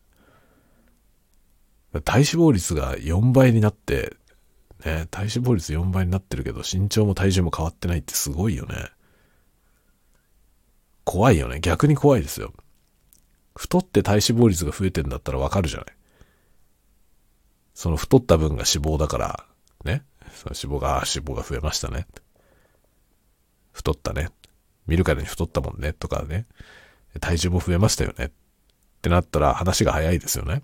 [2.05, 4.17] 体脂肪率が4倍になって、
[4.85, 8.91] ね、体脂肪率4倍になってるけど身長も体重も変わってないってすごいよね。
[11.05, 11.61] 怖いよね。
[11.61, 12.53] 逆に怖いですよ。
[13.55, 15.97] 太って体脂肪率が増えてんだったらわかるじゃない。
[17.75, 19.47] その太った分が脂肪だから、
[19.85, 20.05] ね。
[20.33, 22.07] その脂肪が、脂肪が増えましたね。
[23.73, 24.31] 太ったね。
[24.87, 25.93] 見るからに太ったもんね。
[25.93, 26.47] とかね。
[27.21, 28.27] 体重も増えましたよね。
[28.27, 28.31] っ
[29.03, 30.63] てなったら話が早いですよね。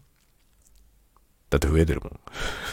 [1.51, 2.21] だって増えてるもん。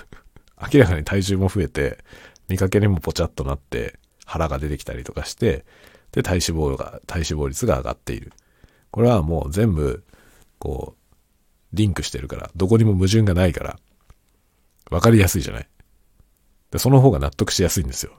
[0.74, 2.04] 明らかに体重も増えて、
[2.48, 5.66] 見かけにもぽちゃっとなって、腹が出てきたりとかして、
[6.12, 8.34] で、体脂肪が、体脂肪率が上がっている。
[8.92, 10.04] これはもう全部、
[10.58, 11.16] こう、
[11.74, 13.80] リンクしてるから、どこにも矛盾がないから、
[14.90, 15.70] わかりやすいじゃない。
[16.72, 18.14] で、その方が納得しやすいんですよ。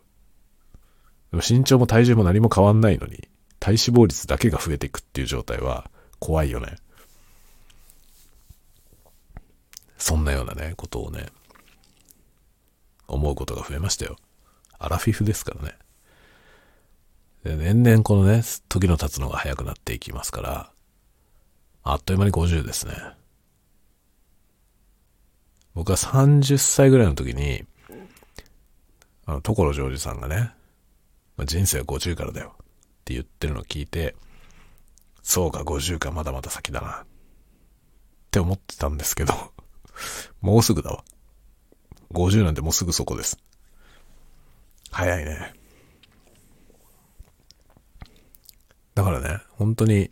[1.30, 3.28] でも身長も体重も何も変わんないのに、
[3.60, 6.76] 体脂肪率だけが増えていくっていう状態は怖いよね。
[9.98, 11.26] そんなようなね、ことをね、
[13.06, 14.16] 思うことが増えましたよ。
[14.78, 15.74] アラフィフですからね。
[17.44, 20.70] で年々このね、時の経つのが早くなっていきますから、
[21.82, 22.94] あっという間に50ですね。
[25.74, 27.64] 僕は30歳ぐらいの時に、
[29.26, 30.50] あの、所ジョージさんがね、
[31.36, 32.54] ま、人生は50からだよ。
[33.10, 34.14] って言ってるのを聞いて、
[35.22, 37.02] そうか、50か、まだまだ先だな。
[37.02, 37.06] っ
[38.30, 39.34] て思ってたんですけど、
[40.40, 41.04] もうすぐだわ。
[42.12, 43.36] 50なんてもうすぐそこです。
[44.92, 45.54] 早いね。
[48.94, 50.10] だからね、本当に、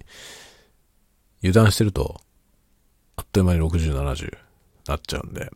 [1.42, 2.20] 油断してると、
[3.16, 4.36] あっという間に60、70
[4.86, 5.50] なっちゃうんで、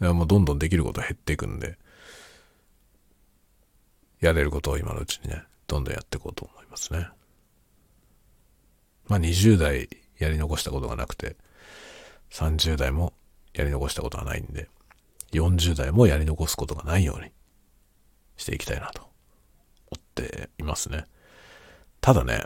[0.00, 1.78] いやもうどんどんできること減っていくんで、
[4.20, 7.08] やれることを今のうちにね、どんどんやっていこうと思いますね。
[9.06, 9.88] まあ20代
[10.18, 11.36] やり残したことがなくて、
[12.30, 13.12] 30代も
[13.54, 14.68] やり残したことがないんで、
[15.32, 17.30] 40代もやり残すことがないように
[18.36, 19.10] していきたいなと思
[19.96, 21.04] っていますね。
[22.00, 22.44] ただね、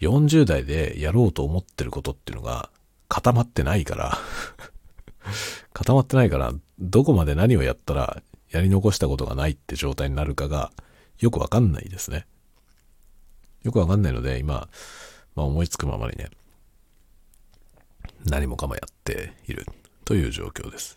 [0.00, 2.70] 40代でやろうと思ってることっていうのが
[3.08, 4.18] 固まってないから
[5.74, 10.72] 固まってないから、どこまで何をやったらやり残したことがないって状態になるかが
[11.20, 12.26] よくわかんないですね。
[13.62, 14.68] よくわかんないので、今、
[15.34, 16.30] まあ思いつくままにね、
[18.24, 19.66] 何もかもやっている
[20.04, 20.96] という状況です。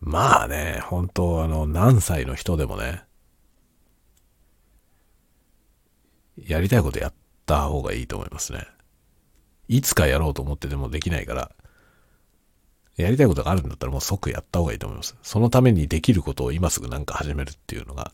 [0.00, 3.02] まあね、本当あの、何歳の人でもね、
[6.36, 7.14] やりたいことやっ
[7.46, 8.66] た方がいいと思いますね。
[9.66, 11.50] いつかやろうと思っててもできないから、
[12.98, 15.16] やりたいことがあるんだったらもう即やった方がいいと思います。
[15.22, 18.12] そのためにできることを今すぐなんか始めるっていうのが、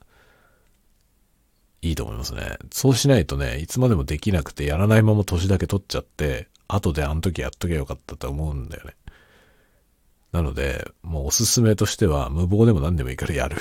[1.80, 2.58] いいと思いますね。
[2.70, 8.94] そうしないとね、いつまでもできなくてやらないまま年だけ取っちゃって、後であの時やっときゃよかったと思うんだよね。
[10.32, 13.56] なので、もうおすすめとしては、無謀でも何でもいいからやる。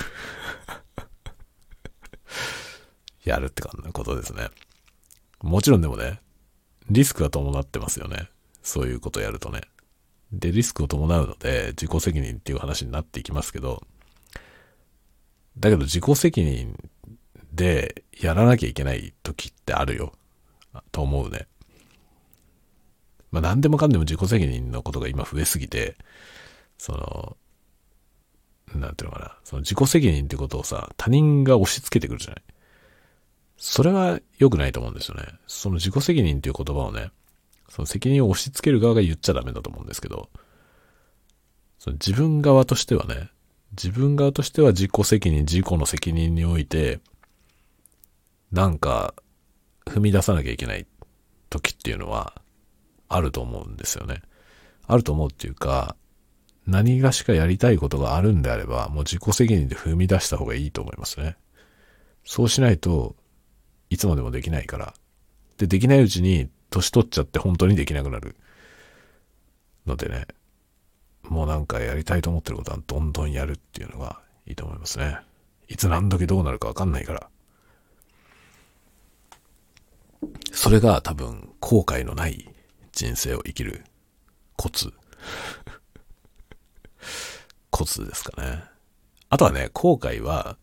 [3.24, 4.50] やるってことですね。
[5.42, 6.20] もちろんでもね、
[6.90, 8.30] リスクが伴ってますよね。
[8.62, 9.62] そういうことやるとね。
[10.34, 13.84] で、リスクを伴うので、自己責任っていう話になっていきますけど、
[15.58, 16.76] だけど自己責任
[17.54, 20.14] でやらなきゃいけない時ってあるよ。
[20.92, 21.48] と思うね。
[23.32, 25.96] まあ何でもかんでも自己責任のことが今増えすぎて、
[26.80, 27.38] その、
[28.80, 32.44] なんていうのかな、その自己責任ってことをさ、他人が押し付けてくるじゃない。
[33.58, 35.26] それは良くないと思うんですよね。
[35.46, 37.12] その自己責任っていう言葉をね、
[37.74, 40.30] その責任を押し付ける側が言っちゃダメだと思うんですけど、
[41.80, 43.32] その自分側としてはね、
[43.72, 47.00] 自分側としては自己責任、自己の責任において、
[48.52, 49.16] なんか、
[49.88, 50.86] 踏み出さなきゃいけない
[51.50, 52.44] 時っていうのは、
[53.10, 54.22] あると思うんですよね。
[54.86, 55.96] あると思うっていうか、
[56.68, 61.38] 何がしかやりたいことがあるんであれば、もう自己責任で踏み出した方がいいと思いますね。
[62.24, 63.16] そうしないと
[63.90, 64.94] いつまでもできないから。
[65.58, 68.36] で、できないうちに年取っちゃって本当にできなくなる。
[69.86, 70.26] のでね、
[71.24, 75.20] もうなんかやりたいと思ってることはどんどんやるっていうのがいいと思いますね。
[75.68, 77.30] いつ何時どうなるかわかんないから。
[80.52, 82.50] それが多分後悔のない
[82.92, 83.84] 人生を生きる
[84.56, 84.94] コツ。
[87.70, 88.64] コツですかね。
[89.30, 90.58] あとはね、後悔は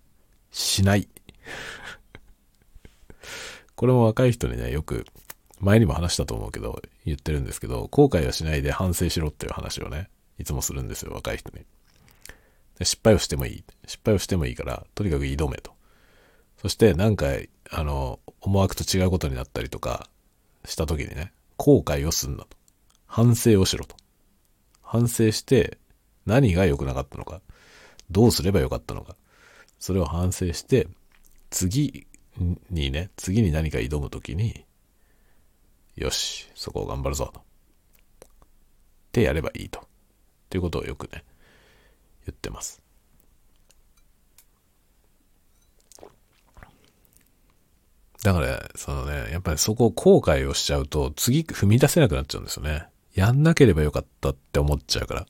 [0.50, 1.08] しない。
[3.74, 5.06] これも若い人にね、よく、
[5.60, 10.08] 前にも話したと思うけど、言ってるんですけど、後悔はしないで反省しろっていう話をね、
[10.38, 11.64] いつもするんですよ、若い人に。
[12.82, 13.64] 失敗をしてもいい。
[13.86, 15.72] 失敗をしてもいいから、とにかく挑めと。
[16.62, 17.26] そして、なんか、
[17.70, 20.08] あの、思惑と違うことになったりとか、
[20.64, 22.56] した時にね、後悔をすんなと。
[23.06, 23.96] 反省をしろと。
[24.82, 25.78] 反省して、
[26.24, 27.42] 何が良くなかったのか。
[28.10, 29.14] どうすればよかったのか。
[29.78, 30.88] それを反省して、
[31.50, 32.06] 次
[32.70, 34.64] にね、次に何か挑むときに、
[36.00, 37.40] よし、そこを頑張るぞと。
[37.40, 37.42] っ
[39.12, 39.80] てやればいいと。
[39.80, 39.82] っ
[40.48, 41.24] ていうことをよくね、
[42.26, 42.82] 言ってます。
[48.22, 52.86] だから、そのね、やっぱりそこを後悔をしちゃうと、次踏み出せなくなっちゃうんですよね。
[53.14, 55.26] やんなければよかったって思っちゃうから。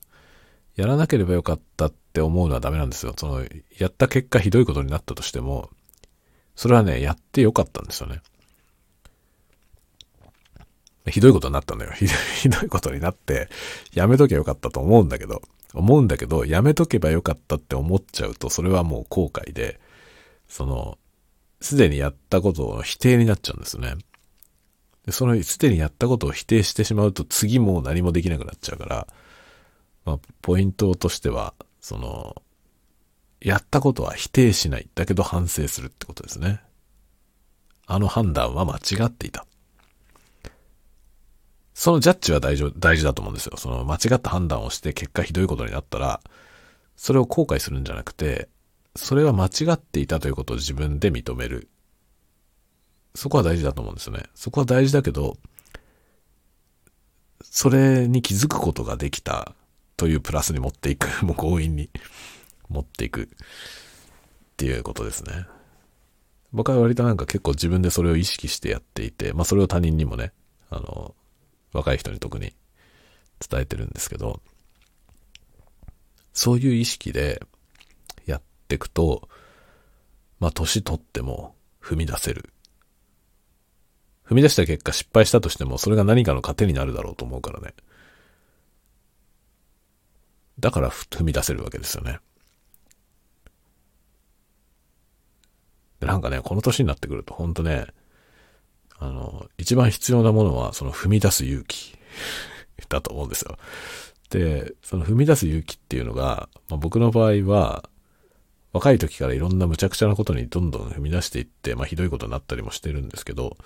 [0.75, 3.13] やらなければよかったって思うのはダメなんですよ。
[3.17, 3.45] その、
[3.77, 5.69] やった結果ひどいことになったとしても、
[6.55, 8.21] それはね、やってよかったんですよね。
[11.07, 11.91] ひどいことになったんだよ。
[11.97, 13.49] ひどいことになって、
[13.93, 15.41] やめときゃよかったと思うんだけど、
[15.73, 19.79] 思うんだけど、やめとけばよかったって思っちゃうと、それはもう後悔で、
[20.47, 20.97] その、
[21.61, 23.95] すでにやったことを否定になっちゃうんですね。
[25.05, 29.07] で、その、すでにやったことを否定してしまうと、次もう何もできなくなっちゃうから、
[30.05, 32.41] まあ、ポイントとしては、その、
[33.41, 34.87] やったことは否定しない。
[34.93, 36.61] だけど反省するってことですね。
[37.87, 39.45] あの判断は間違っていた。
[41.81, 43.57] そのジャッジは大事大事だと思うんですよ。
[43.57, 46.21] その間違った判断をして結果ひどいことになったら、
[46.95, 48.49] それを後悔するんじゃなくて、
[48.95, 51.69] それは間違っていたということを自分で認める。
[53.15, 54.25] そこは大事だと思うんですよね。
[54.35, 55.37] そこは大事だけど、
[57.41, 59.55] それに気づくことができた
[59.97, 61.07] というプラスに持っていく。
[61.25, 61.89] もう強引に
[62.69, 63.27] 持っていくっ
[64.55, 65.47] ていうことですね。
[66.53, 70.31] 僕は割となんか結構自分でそれを意識してやっていて、まあそれを他人にもね、
[70.69, 71.15] あの、
[71.73, 72.53] 若い人に特に
[73.47, 74.41] 伝えてるんですけど、
[76.33, 77.41] そういう意識で
[78.25, 79.27] やっていくと、
[80.39, 82.53] まあ年取っても踏み出せる。
[84.25, 87.73] 踏み出した結果失敗したとしてもそれが何かの糧になるだろうと思うからね。
[90.59, 92.19] だから踏み出せるわけですよね。
[95.99, 97.87] なんかね、この年になってくると、ほんとね、
[99.01, 101.97] あの、一番必要なものは、その踏み出す勇気
[102.87, 103.57] だと思うんですよ。
[104.29, 107.89] で、その踏み出す勇気っていうのが、まあ、僕の場合は、
[108.73, 113.57] 若い時からいろんな無茶苦茶なことにどんどん踏み出していって、まあひどいことになったりもしてるんですけど、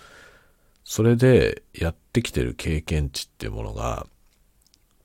[0.86, 4.08] それでやってきてる経験値っていうものが、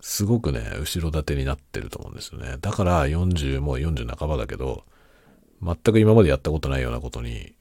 [0.00, 2.56] すごくね、後ろ盾になってると思うんですよね。
[2.60, 4.84] だから40、もう40半ばだけど、
[5.60, 7.52] 全く今までやったことないようなことに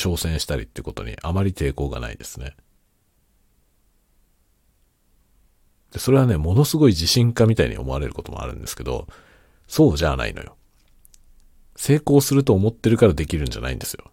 [0.00, 2.56] 挑戦したりってことにあまり抵抗がないですね。
[5.92, 9.06] で、それはね、ものすごい自信家みたいに思われることもあるんですけど、
[9.68, 10.56] そうじゃないのよ。
[11.76, 14.10] 成功すると思ってるからできるんじゃないんですよ。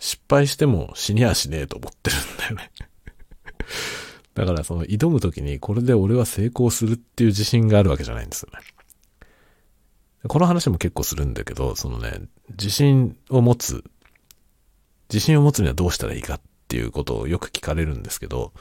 [0.00, 2.70] 失敗しても死にはしねえと思ってるんだよね
[4.34, 8.60] だからその挑む時にこれで俺は成功するっていう自信があるわけじゃないんですよね。
[10.28, 13.84] この話も結構するんだけど、そのね、自信を持つ、
[15.12, 18.52] 自信を持つにはどうしたらいいかっていうことをよく聞かれるんですけど、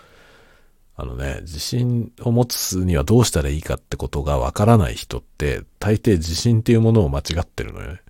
[0.95, 8.01] あのね、自信を持つにはどうしたらいいかってことがわからない人って、大抵自信っていうものを間違ってるのよね。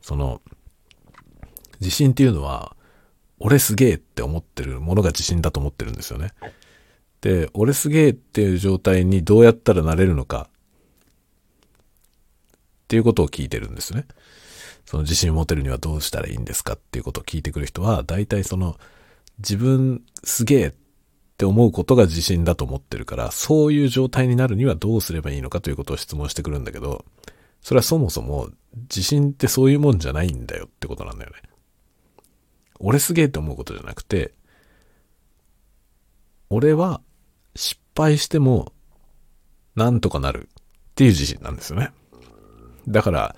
[0.00, 0.40] その、
[1.80, 2.76] 自信っていうのは、
[3.40, 6.30] 俺すげえって思ってるものが自信だと思ってるんですよね。
[7.20, 10.48] で、俺すげえっていう状態にどうやったらなれるのか
[12.84, 14.06] っていうことを聞いてるんですね。
[14.94, 18.78] その自信を持てるにはどうしたらいいんですかっていうことを聞いてくる人は、大体その
[19.38, 20.74] 自分すげえっ
[21.36, 27.04] て思うことが自信だと思ってるから、そういう状態になるにはどうすればいいのかということを質問してくるんだけど、
[27.60, 28.50] それはそもそも
[28.82, 31.38] 自信ってそういうもんじゃないんだよってことなんだよね。
[32.78, 34.32] 俺すげえって思うことじゃなくて、
[36.50, 37.00] 俺は
[37.56, 38.72] 失敗しても
[39.74, 40.62] なんとかなるっ
[40.94, 41.90] ていう自信なんですよね。
[42.86, 43.34] だから、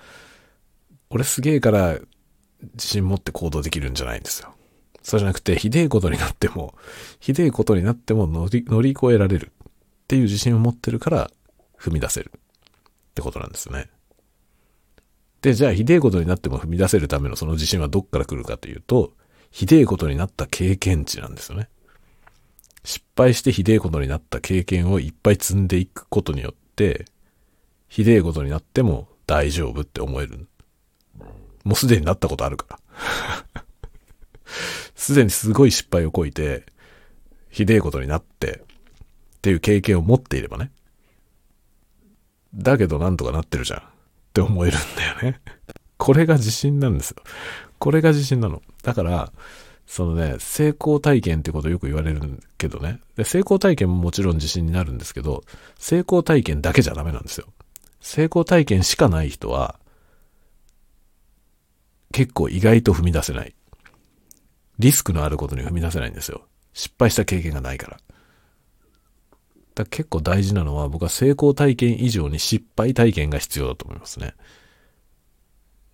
[1.09, 1.99] 俺すげえから
[2.73, 4.53] 自信持って行動できるんじゃないんですよ。
[5.01, 6.75] そうじゃなくて、ひでえことになっても、
[7.19, 9.71] ひでえことになっても乗り乗り越えられるっ
[10.07, 11.31] ていう自信を持ってるから
[11.79, 12.39] 踏み出せるっ
[13.15, 13.89] てことなんですよね。
[15.41, 19.13] で、じゃあひでえことになっても踏み出せるためのその自信はどっから来るかというと、
[19.49, 21.69] ひでえことになった経験値なんですよね。
[22.83, 27.05] 失敗してひでえことになった経験をいっぱい積んでいくことによって、
[27.87, 30.47] ひでえことになっても大丈夫って思える。
[31.67, 33.63] もうすでになったことあるから。
[34.95, 36.65] すでにすごい失敗をこいて、
[37.49, 38.63] ひでえことになって、
[39.37, 40.71] っていう経験を持っていればね。
[42.55, 43.79] だけどなんとかなってるじゃん。
[43.81, 43.83] っ
[44.33, 45.41] て思えるんだよね。
[45.97, 47.17] これが自信なんですよ。
[47.79, 48.61] これが自信なの。
[48.83, 49.33] だから、
[49.85, 52.21] そのね、成功体験ってことをよく言われる
[52.57, 53.01] けどね。
[53.17, 55.43] で成功体験ももちろん自信になるんですけど、
[55.77, 57.47] 成功体験だけじゃダメなんですよ。
[57.99, 59.79] 成功体験しかない人は、
[62.11, 63.53] 結構意外と踏み出せない。
[64.79, 66.45] リスクのあることに踏み出せないんですよ。
[66.73, 67.97] 失敗した経験がないから。
[69.75, 74.33] だ結構大事なのは僕は成功体験以上に失敗体験が必要だと思いますね。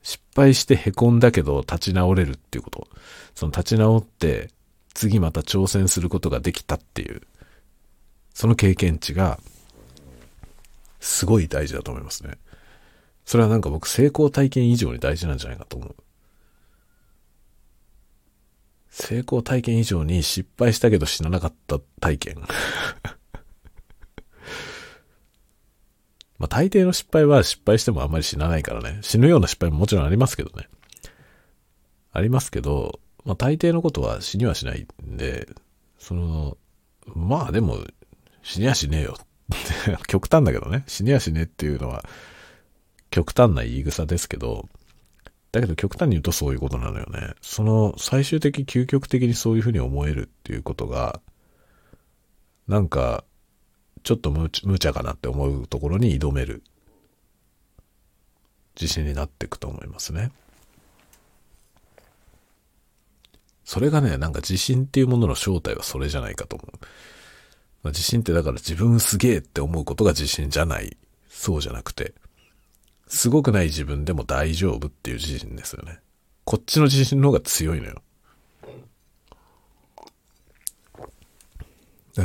[0.02, 2.88] 失敗して凹んだけど立ち直れるっていうこと。
[3.36, 4.50] その立ち直って
[4.94, 7.22] 次また挑戦することができたっていう、
[8.34, 9.40] その経験値が
[11.00, 12.38] すごい大事だと思いますね。
[13.26, 15.96] それはなんか僕成功体験以上に大事なんじゃないかと思う。
[18.94, 22.36] 成功体験以上に失敗したけど死ななかった体験。
[26.38, 29.00] まあ大抵の失敗は失敗してもあんまり死なないからね。
[29.02, 30.70] 死ぬような失敗ももちろんありますけどね。
[32.12, 35.50] ありますけど、まあ大抵のことは死にはしないんで、
[35.98, 36.56] その、
[37.08, 37.80] まあでも
[38.44, 39.18] 死にはしねえよ。
[40.06, 40.84] 極端だけどね。
[40.86, 42.06] 死にはしねえっていうのは
[43.10, 44.70] 極端な言い草ですけど、
[45.54, 47.36] だけど極端に言うとそういうことなのよね。
[47.42, 51.22] その最終的究極的にそういうふうに思えるっていうことが、
[52.68, 53.24] なんか
[54.02, 54.50] ちょっと無
[54.80, 56.64] 茶かなって思うところに挑める
[58.80, 60.32] 自信になっていくと思いますね。
[63.64, 66.80] それがね、なんか自信っていうものの正体はそれじゃないかと思う。
[67.84, 70.98] まあ、自信ってだから自分すげえって思うことが自信じゃない。
[71.30, 72.14] そうじゃなくて、
[73.14, 76.00] すごくない自分でも大丈夫っていう自信ですよね。
[76.46, 78.02] こっちの自信の方が強いのよ。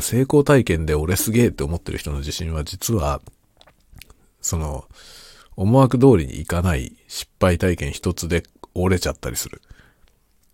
[0.01, 3.20] 成功体験で俺すげえって思ってる人の自信は実は、
[4.41, 4.86] その、
[5.57, 9.61] 思惑通りにいかない失敗体験一つで折れちゃったりする。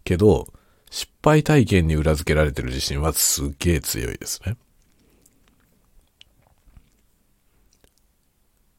[0.03, 0.49] けど、
[0.91, 4.57] 失敗体験に裏付けられてる自信はすげえ強いですね。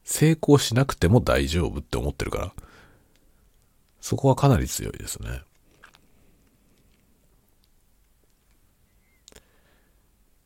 [0.06, 2.52] 成功しなくても大丈夫って思ってるから、
[4.00, 5.42] そこはかなり強いですね。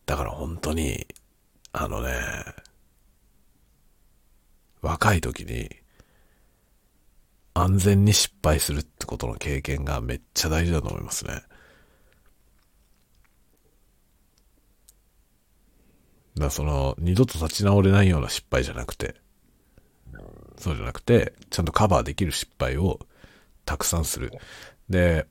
[0.07, 1.07] だから本当に、
[1.73, 2.11] あのね、
[4.81, 5.69] 若い時に
[7.53, 11.43] 安全に失敗するってことの経験がめっちゃ大事だと思いますね。
[16.37, 19.21] だその、二度と立ち直れないような失敗じゃなくて、
[20.61, 23.01] そうじゃなくて、ちゃんとカバーできる失敗を
[23.65, 24.33] たくさんする。
[24.89, 25.27] で、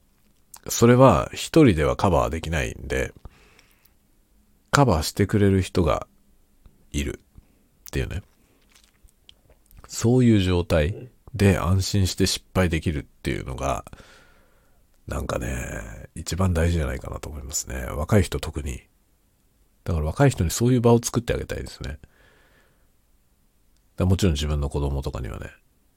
[0.67, 3.13] それは一人ではカバーできないんで、
[4.71, 6.07] カバーしてくれる人が
[6.91, 7.19] いる
[7.89, 8.23] っていうね。
[9.87, 13.85] そういう状態で安心して失敗できるっていうのが、
[15.07, 17.85] なんかね、一番大事じゃないかなと思いますね。
[17.85, 18.81] 若い人特に。
[19.83, 21.99] だから若い人にそういう場を作ってあげたいですね。
[24.05, 25.47] もちろん自分の子供とかにはね、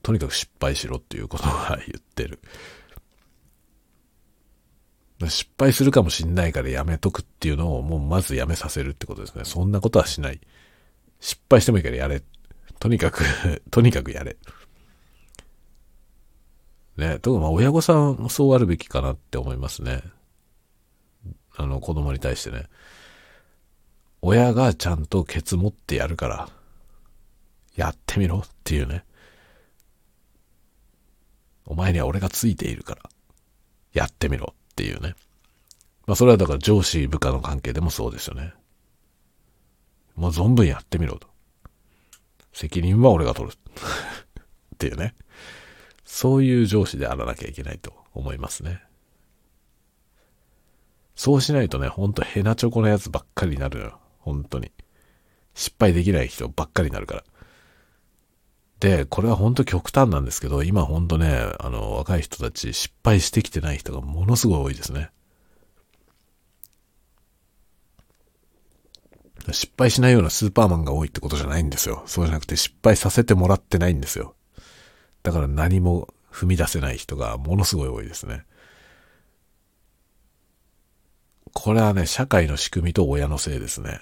[0.02, 2.40] とにかく失敗しろっていうことは言ってる。
[5.28, 9.44] 失敗するかもしんないからやめとくっていうのをもうまずやめさせるってことですね。
[9.44, 10.40] そんなことはしない。
[11.20, 12.22] 失敗してもいいからやれ。
[12.80, 13.22] とにかく
[13.70, 14.36] とにかくやれ。
[16.96, 20.02] ね、特にまあ親御さんもそうあるべきかなって思いますね。
[21.56, 22.66] あの子供に対してね。
[24.22, 26.48] 親がちゃんとケツ持ってやるから、
[27.74, 29.04] やってみろっていうね。
[31.64, 33.02] お前には俺がついているから、
[33.92, 35.14] やってみろっていうね。
[36.06, 38.52] まあそれはだから上司部下の関係でもそうですよね。
[40.16, 41.28] もう存分やってみろと。
[42.52, 43.56] 責任は俺が取る。
[44.74, 45.14] っていうね。
[46.04, 48.82] そういう上司であらなきゃいけないと思いますね。
[51.14, 53.98] そうしないとね、ほんとヘナチョコなやつばっかりになるのよ。
[54.18, 54.72] 本当に。
[55.54, 57.24] 失敗できない人ばっかりになるから。
[58.82, 61.30] で、これは本当極端なんですけど、今本当ね、
[61.60, 65.12] あの、若い人たち失敗してきてない人がものすごい多いですね。
[69.52, 72.02] 失敗しないようなスーパーマンが多いってことじゃないんですよ。
[72.06, 74.34] そうじゃなくて失敗させてもらってないんですよ。
[75.22, 78.44] だから何も踏み出せない人がものすごい多いですね。
[81.52, 84.00] これはね、社会の仕組みと親のせいですね。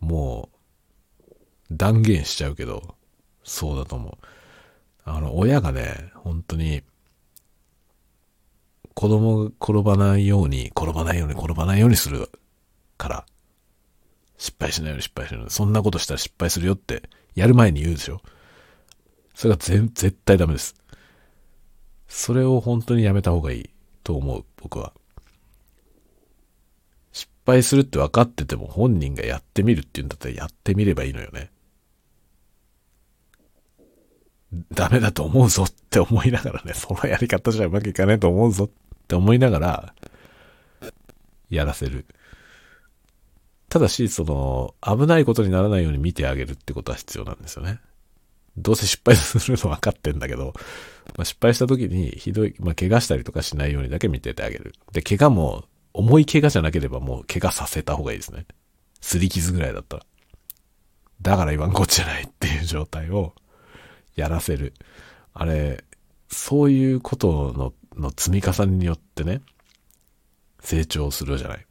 [0.00, 0.48] も
[1.28, 1.34] う、
[1.70, 2.96] 断言しちゃうけど、
[3.44, 4.18] そうだと思う。
[5.04, 6.82] あの、親がね、本当に、
[8.94, 12.30] 子供が転ばないように、転ばないように、転ばないようにする
[12.98, 13.26] から、
[14.38, 18.20] 失敗しないように失敗しないように、そんなことしたら失敗するよって、やる前に言うでしょ。
[19.34, 20.74] それが全、絶対ダメです。
[22.08, 23.70] それを本当にやめた方がいい
[24.04, 24.92] と思う、僕は。
[27.12, 31.51] 失敗するって分かってても本人がやってみるって言うんだったらやってみればいいのよね。
[34.72, 38.70] ダメだと思うぞって思いながらね、そのやり方じゃうまくいかないと思うぞっ
[39.08, 39.94] て思いながら、
[41.48, 42.06] やらせる。
[43.68, 47.80] ただし、その、危ないことにならないように見てあげるってことは必要なんですよね。
[48.58, 50.52] どうせ失敗するの分かってんだけど、
[51.16, 54.74] まあ、失敗した時にひどい、まあ、怪我したりとかしないようにだけ見ててあげる。
[54.92, 58.46] で、怪我も、重い怪我じゃなければもう怪我させた方がいいですね。
[59.00, 60.06] 擦り傷ぐらいだったら。
[61.22, 63.34] だから言わんこっちゃないっていう状態を
[64.16, 64.74] やらせる。
[65.34, 65.84] あれ、
[66.28, 69.42] そういうことのの積み重ねによってね、
[70.60, 71.66] 成長するじゃない。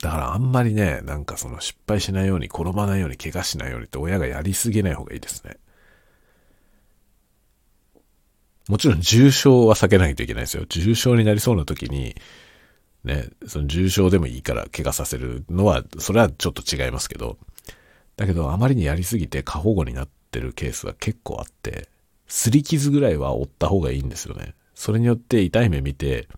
[0.00, 5.56] だからあんまりね、なんかその失敗しないように、転ばないように、怪我しないようにって親がやりすぎない方がいいですね。
[8.68, 10.66] もちろん重症は避けないといけないですよ。
[10.68, 12.14] 重症になりそうな時に、
[13.02, 17.38] ね、その重症でもいいから怪我させるのは、それはちょっと違いますけど、
[18.16, 21.88] だけどあまりにやりすぎて過保護になってるケースは結構あって、
[22.28, 24.54] 擦り傷ぐらいは負った方がいいんですよね。
[24.74, 26.28] それによって痛い目見て、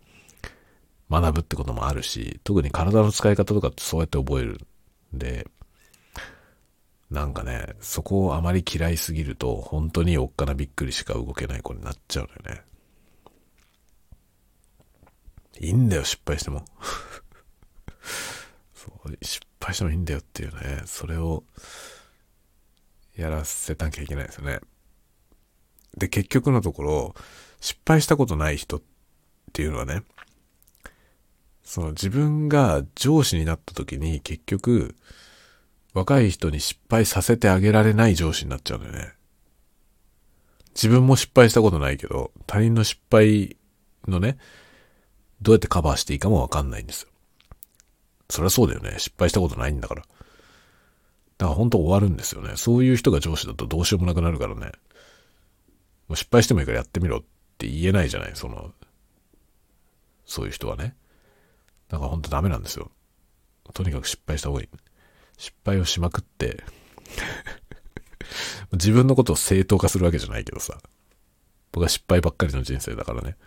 [1.11, 4.61] 学ぶってこともあるし、特に体の使い方とかってそうやって覚える
[5.15, 5.47] んで、
[7.11, 12.63] なんかね、そこをあまり嫌いすぎると、本当におっかなびっくりしか動けない子になっちゃうのよね。
[15.59, 16.65] いいんだよ、失敗しても。
[18.73, 21.43] そう失敗してもいいんだよっていうね、それを
[23.21, 24.61] やらせなきゃいけないですよね。
[25.97, 27.15] で、結局のところ、
[27.61, 28.83] 失敗したことない人っ
[29.53, 30.03] ていうのはね、
[31.63, 34.97] その自分が上司になった時に結局、
[35.93, 39.13] 若い人に失敗させてあげられない上司になっちゃうんだよね。
[40.75, 43.57] 自分も失敗したことないけど、他人の失敗
[44.07, 44.39] のね、
[45.43, 47.09] どうやってカバーしていいかもわかんないんですよ。
[48.31, 48.95] そりゃそうだよね。
[48.99, 50.05] 失敗したことないんだから。
[51.41, 52.53] だから本当終わるんですよね。
[52.57, 54.73] そういう人が上司だとどうしようもなくなるからね。
[56.07, 57.21] もう失敗してもいいからやってみろっ
[57.57, 58.75] て言えないじゃない、その、
[60.27, 60.95] そういう人はね。
[61.89, 62.91] だから本当ダメなんですよ。
[63.73, 64.69] とにかく失敗した方がいい。
[65.39, 66.63] 失敗をしまくって
[68.73, 70.79] 自分のことを正当化するわけじゃないけどさ。
[71.73, 73.39] 僕は失敗ばっかりの人生だからね。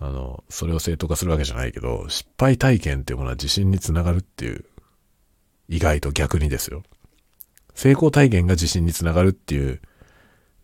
[0.00, 4.66] あの、それを正当化するわけじゃないけど、失敗体験っていうものは自信につながるっていう、
[5.70, 6.82] 意外と逆にですよ。
[7.76, 9.80] 成功体験が自信につながるっていう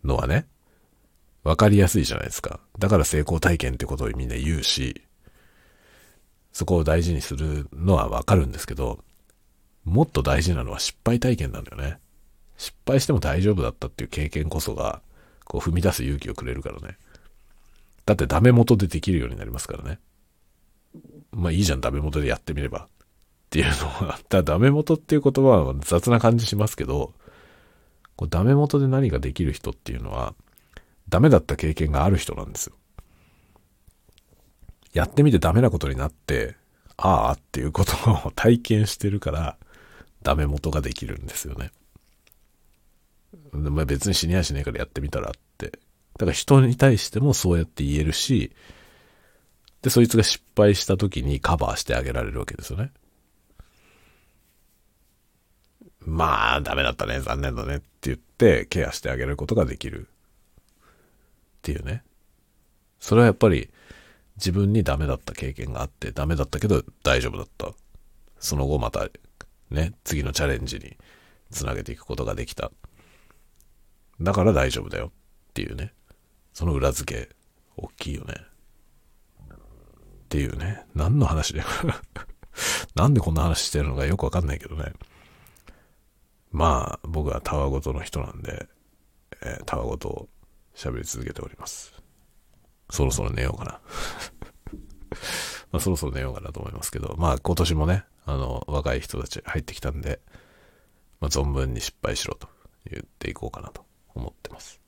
[0.03, 0.47] のはね、
[1.43, 2.59] わかりやすいじゃないですか。
[2.79, 5.03] だから成功体験ってことをみんな言うし、
[6.51, 9.03] そこを大事にするのはわかるんですけど、
[9.85, 11.99] もっと大事なのは失敗体験なんだよね。
[12.57, 15.01] 失敗しても大丈夫だったっていう経験こそが、
[15.45, 16.97] こう踏み出す勇気をくれるからね。
[18.07, 19.99] だってダメ元でできるようになりますからね。
[21.31, 22.87] まあいいじゃん、ダメ元でやってみれば。
[23.53, 27.13] っていうのは、だダメ元っていう言葉は雑な感じしますけど、
[28.15, 30.33] こうダメ元で何ができる人っていうのは、
[31.07, 32.73] ダメだった経験がある人なんですよ。
[34.93, 36.55] やってみてダメなことになって、
[36.97, 37.91] ああっていうこと
[38.27, 39.57] を体験してるから、
[40.23, 41.69] ダメ元ができるんですよね。
[43.51, 45.67] まあ、別に死にやしねえからやってみたらって。
[46.17, 48.51] だから人に対してもそうやって言えるし、
[49.83, 52.91] で、そいつが失敗した時にカバーしてあげられるわけですよね。
[56.05, 60.07] まあ、ダメだったね、残念だねって言ってケアしてあげることができる。
[60.07, 62.03] っていうね。
[62.99, 63.69] それはやっぱり
[64.35, 67.71] 自分にダメだった経験があってダメだったけど大丈夫だった。
[68.39, 69.07] その後また
[69.69, 70.97] ね、次のチャレンジに
[71.51, 72.71] つなげていくことができた。
[74.21, 75.93] だから大丈夫だよっていうね。
[76.53, 77.29] その裏付け、
[77.77, 78.35] 大きいよね。
[79.49, 80.83] っていうね。
[80.93, 81.63] 何の話で
[82.95, 84.93] なんでこんな話してるのかよくわかんないけどね。
[86.53, 88.67] まあ、僕はタワごとの人なんで、
[89.41, 90.29] えー、タワごと
[90.75, 91.93] 喋り続けております。
[92.91, 93.81] そろそろ寝ようかな。
[95.71, 100.21] まあ、そろそろ寝ようかなと思いますけど、まあ今年もね、あの、若い人たち入ってきたんで、
[101.19, 102.47] まあ、存分に失敗しろと
[102.85, 103.83] 言っていこうかなと
[104.13, 104.79] 思ってます。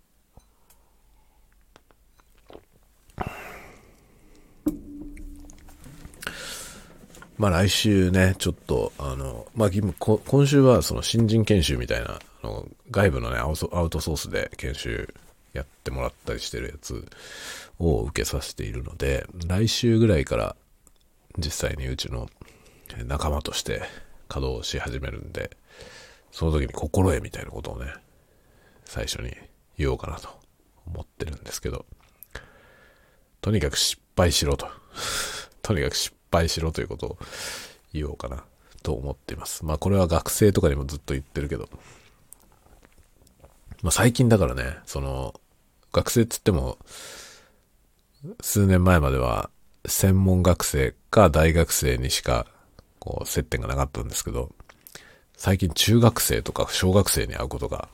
[7.38, 13.55] まあ来週ね、ちょっと、あの、まあ今週はその新人研修みたいな、あの外部のねアウ
[13.89, 15.13] トソースで研修
[15.53, 17.05] やってもらったりしてるやつ
[17.79, 20.55] を受けさせているので、来週ぐらいから
[21.38, 22.29] 実際にうちの
[23.05, 23.81] 仲間として
[24.27, 25.57] 稼働し始めるんで、
[26.31, 27.93] その時に心得みたいなことをね、
[28.86, 29.36] 最初に
[29.77, 30.29] 言おうかなと
[30.88, 31.86] 思ってるんですけど、
[33.41, 34.67] とにかく失敗しろと。
[35.61, 37.17] とにかく失敗しろということを
[37.93, 38.43] 言おうかな
[38.84, 39.65] と思っています。
[39.65, 41.69] まあこれは学生とかにもずっと言ってるけど、
[43.82, 45.34] まあ最近だからね、その、
[45.91, 46.78] 学生っつっても、
[48.41, 49.49] 数年前までは
[49.88, 52.47] 専門学生か大学生にしか
[52.99, 54.51] こう接点がなかったんですけど、
[55.38, 57.89] 最近中学生とか小学生に会うことが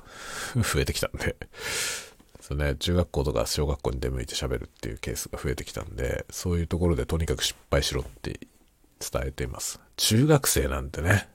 [0.55, 1.35] 増えてきたんで、
[2.55, 8.39] ね、中学校とか小学校に出向いて喋るっていうケースが増えてきたんで、そういうところでとにかく失敗しろって
[8.99, 9.79] 伝えています。
[9.97, 11.27] 中学生なんてね、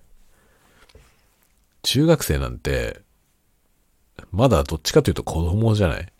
[1.83, 3.01] 中学生なんて、
[4.33, 6.13] まだどっちかというと子供じゃない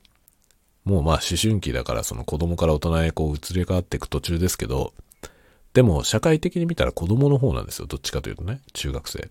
[0.85, 4.95] もうまあ思春期だからその子供から大人へこう移り変わっていく途中ですけど、
[5.73, 7.87] でも社会的に見たら子供の方なんですよ。
[7.87, 9.29] どっちかというとね、中学生。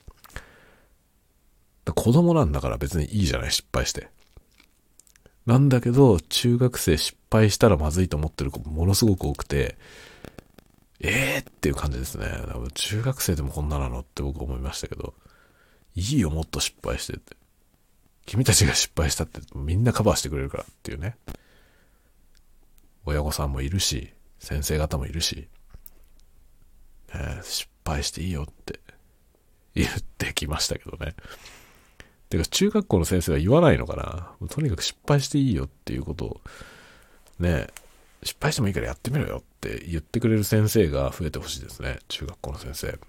[1.93, 4.09] 子供なんだから別にいいじゃない、失敗して。
[5.45, 9.77] なんだけど、中学生失敗したらまずいと思ってる子ものすごく多くて、
[10.99, 12.25] ええー、っていう感じですね。
[12.73, 15.13] 中学生でもこんななのって僕思いましたけど、
[15.95, 17.35] いいよ、もっと失敗してって。
[18.25, 21.15] 君たちが失敗したってみんなカバーしてくれるからっていうね。
[23.05, 25.47] 親御さんもいるし、先生方もいるし、
[27.09, 28.79] えー、失敗していいよって
[29.75, 31.13] 言ってきましたけどね。
[32.29, 36.41] てか、中学校の先生は言わないのかなとにかく失敗していいよっていうことを、
[37.39, 37.67] ね、
[38.23, 41.99] 失敗してもいいからやってみろよって言ってくれる先生が増えてほしいですね。
[42.07, 42.99] 中学校の先生。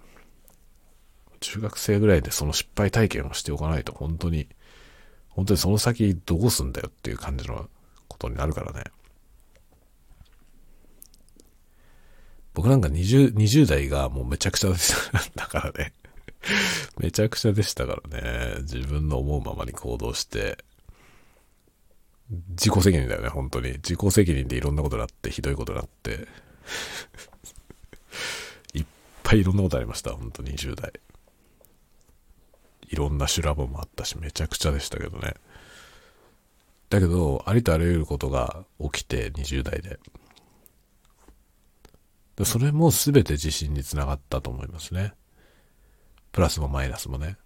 [1.40, 4.48] 中学生ぐらいでその失敗体験をしておかないと本当に、
[5.28, 7.68] 本当にその先どうすんだよっていう感じの
[8.08, 8.84] ことになるからね。
[12.52, 14.70] 僕なんか20、20代がもうめちゃくちゃ。
[15.34, 15.92] だからね。
[16.98, 18.62] めちゃくちゃでしたからね。
[18.62, 20.64] 自分の思うままに行動して、
[22.50, 23.72] 自己責任だよね、本当に。
[23.74, 26.26] 自己責任でいろんなことがあって、ひどいことがあって。
[28.74, 28.86] いっ
[29.22, 30.92] ぱいいろんなことありました、本当に20代。
[32.88, 35.34] いろんな修羅場もあったし、めちゃくちゃでしたけどね。
[36.88, 39.98] だけど、ありとあらゆることが起きて、20代で。
[42.44, 45.14] それも全て自信につながったと思いますね。
[46.36, 47.38] プラスもマイナスもね。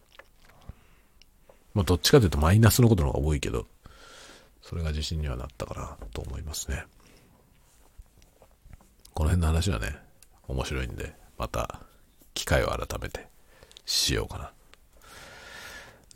[1.75, 3.69] まあ、どっちかというとマイナスのことの方が多いけど、
[4.63, 6.85] それが自信にはなったかなと思いますね。
[9.15, 9.97] この辺の話はね、
[10.49, 11.83] 面白いんで、また
[12.35, 13.29] 機会を改めて
[13.87, 14.53] しようかな。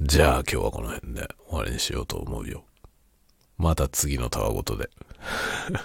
[0.01, 2.64] じゃあ今日はこの辺で終わりにしようと思うよ。
[3.57, 4.91] また次のたわごとで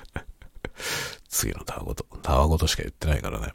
[1.30, 2.04] 次のたわごと。
[2.24, 3.54] たわごとしか言ってないからね。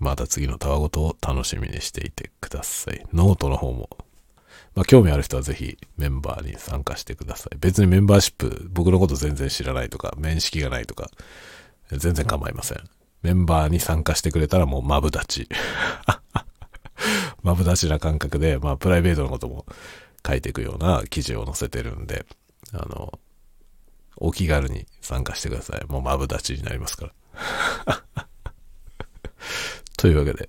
[0.00, 3.06] また次のたわごとを楽しみにしていてください。
[3.12, 3.90] ノートの方も、
[4.74, 7.58] まあ、興味ある人はぜひメンバーに参加してください。
[7.58, 11.10] 別にメンバーシップ、僕のこと全然知らないとか、面識がないとか、
[11.90, 12.78] 全然構いません。
[13.22, 15.48] メンバーに参加してくれたらもうマブダチ。
[17.42, 19.66] マブダチな感覚で、まあ、プライベートのことも
[20.26, 22.24] 書いていくような記事を載せてるんで、
[22.72, 23.18] あの、
[24.16, 25.84] お気軽に参加してください。
[25.90, 27.10] もうマブダチになりますか
[27.86, 28.02] ら。
[30.00, 30.48] というわけで、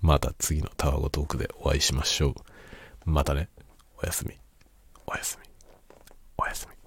[0.00, 2.34] また次のタワゴトークでお会いしましょう。
[3.04, 3.48] またね。
[4.02, 4.34] おやすみ。
[5.06, 5.48] おやすみ。
[6.36, 6.81] おやすみ。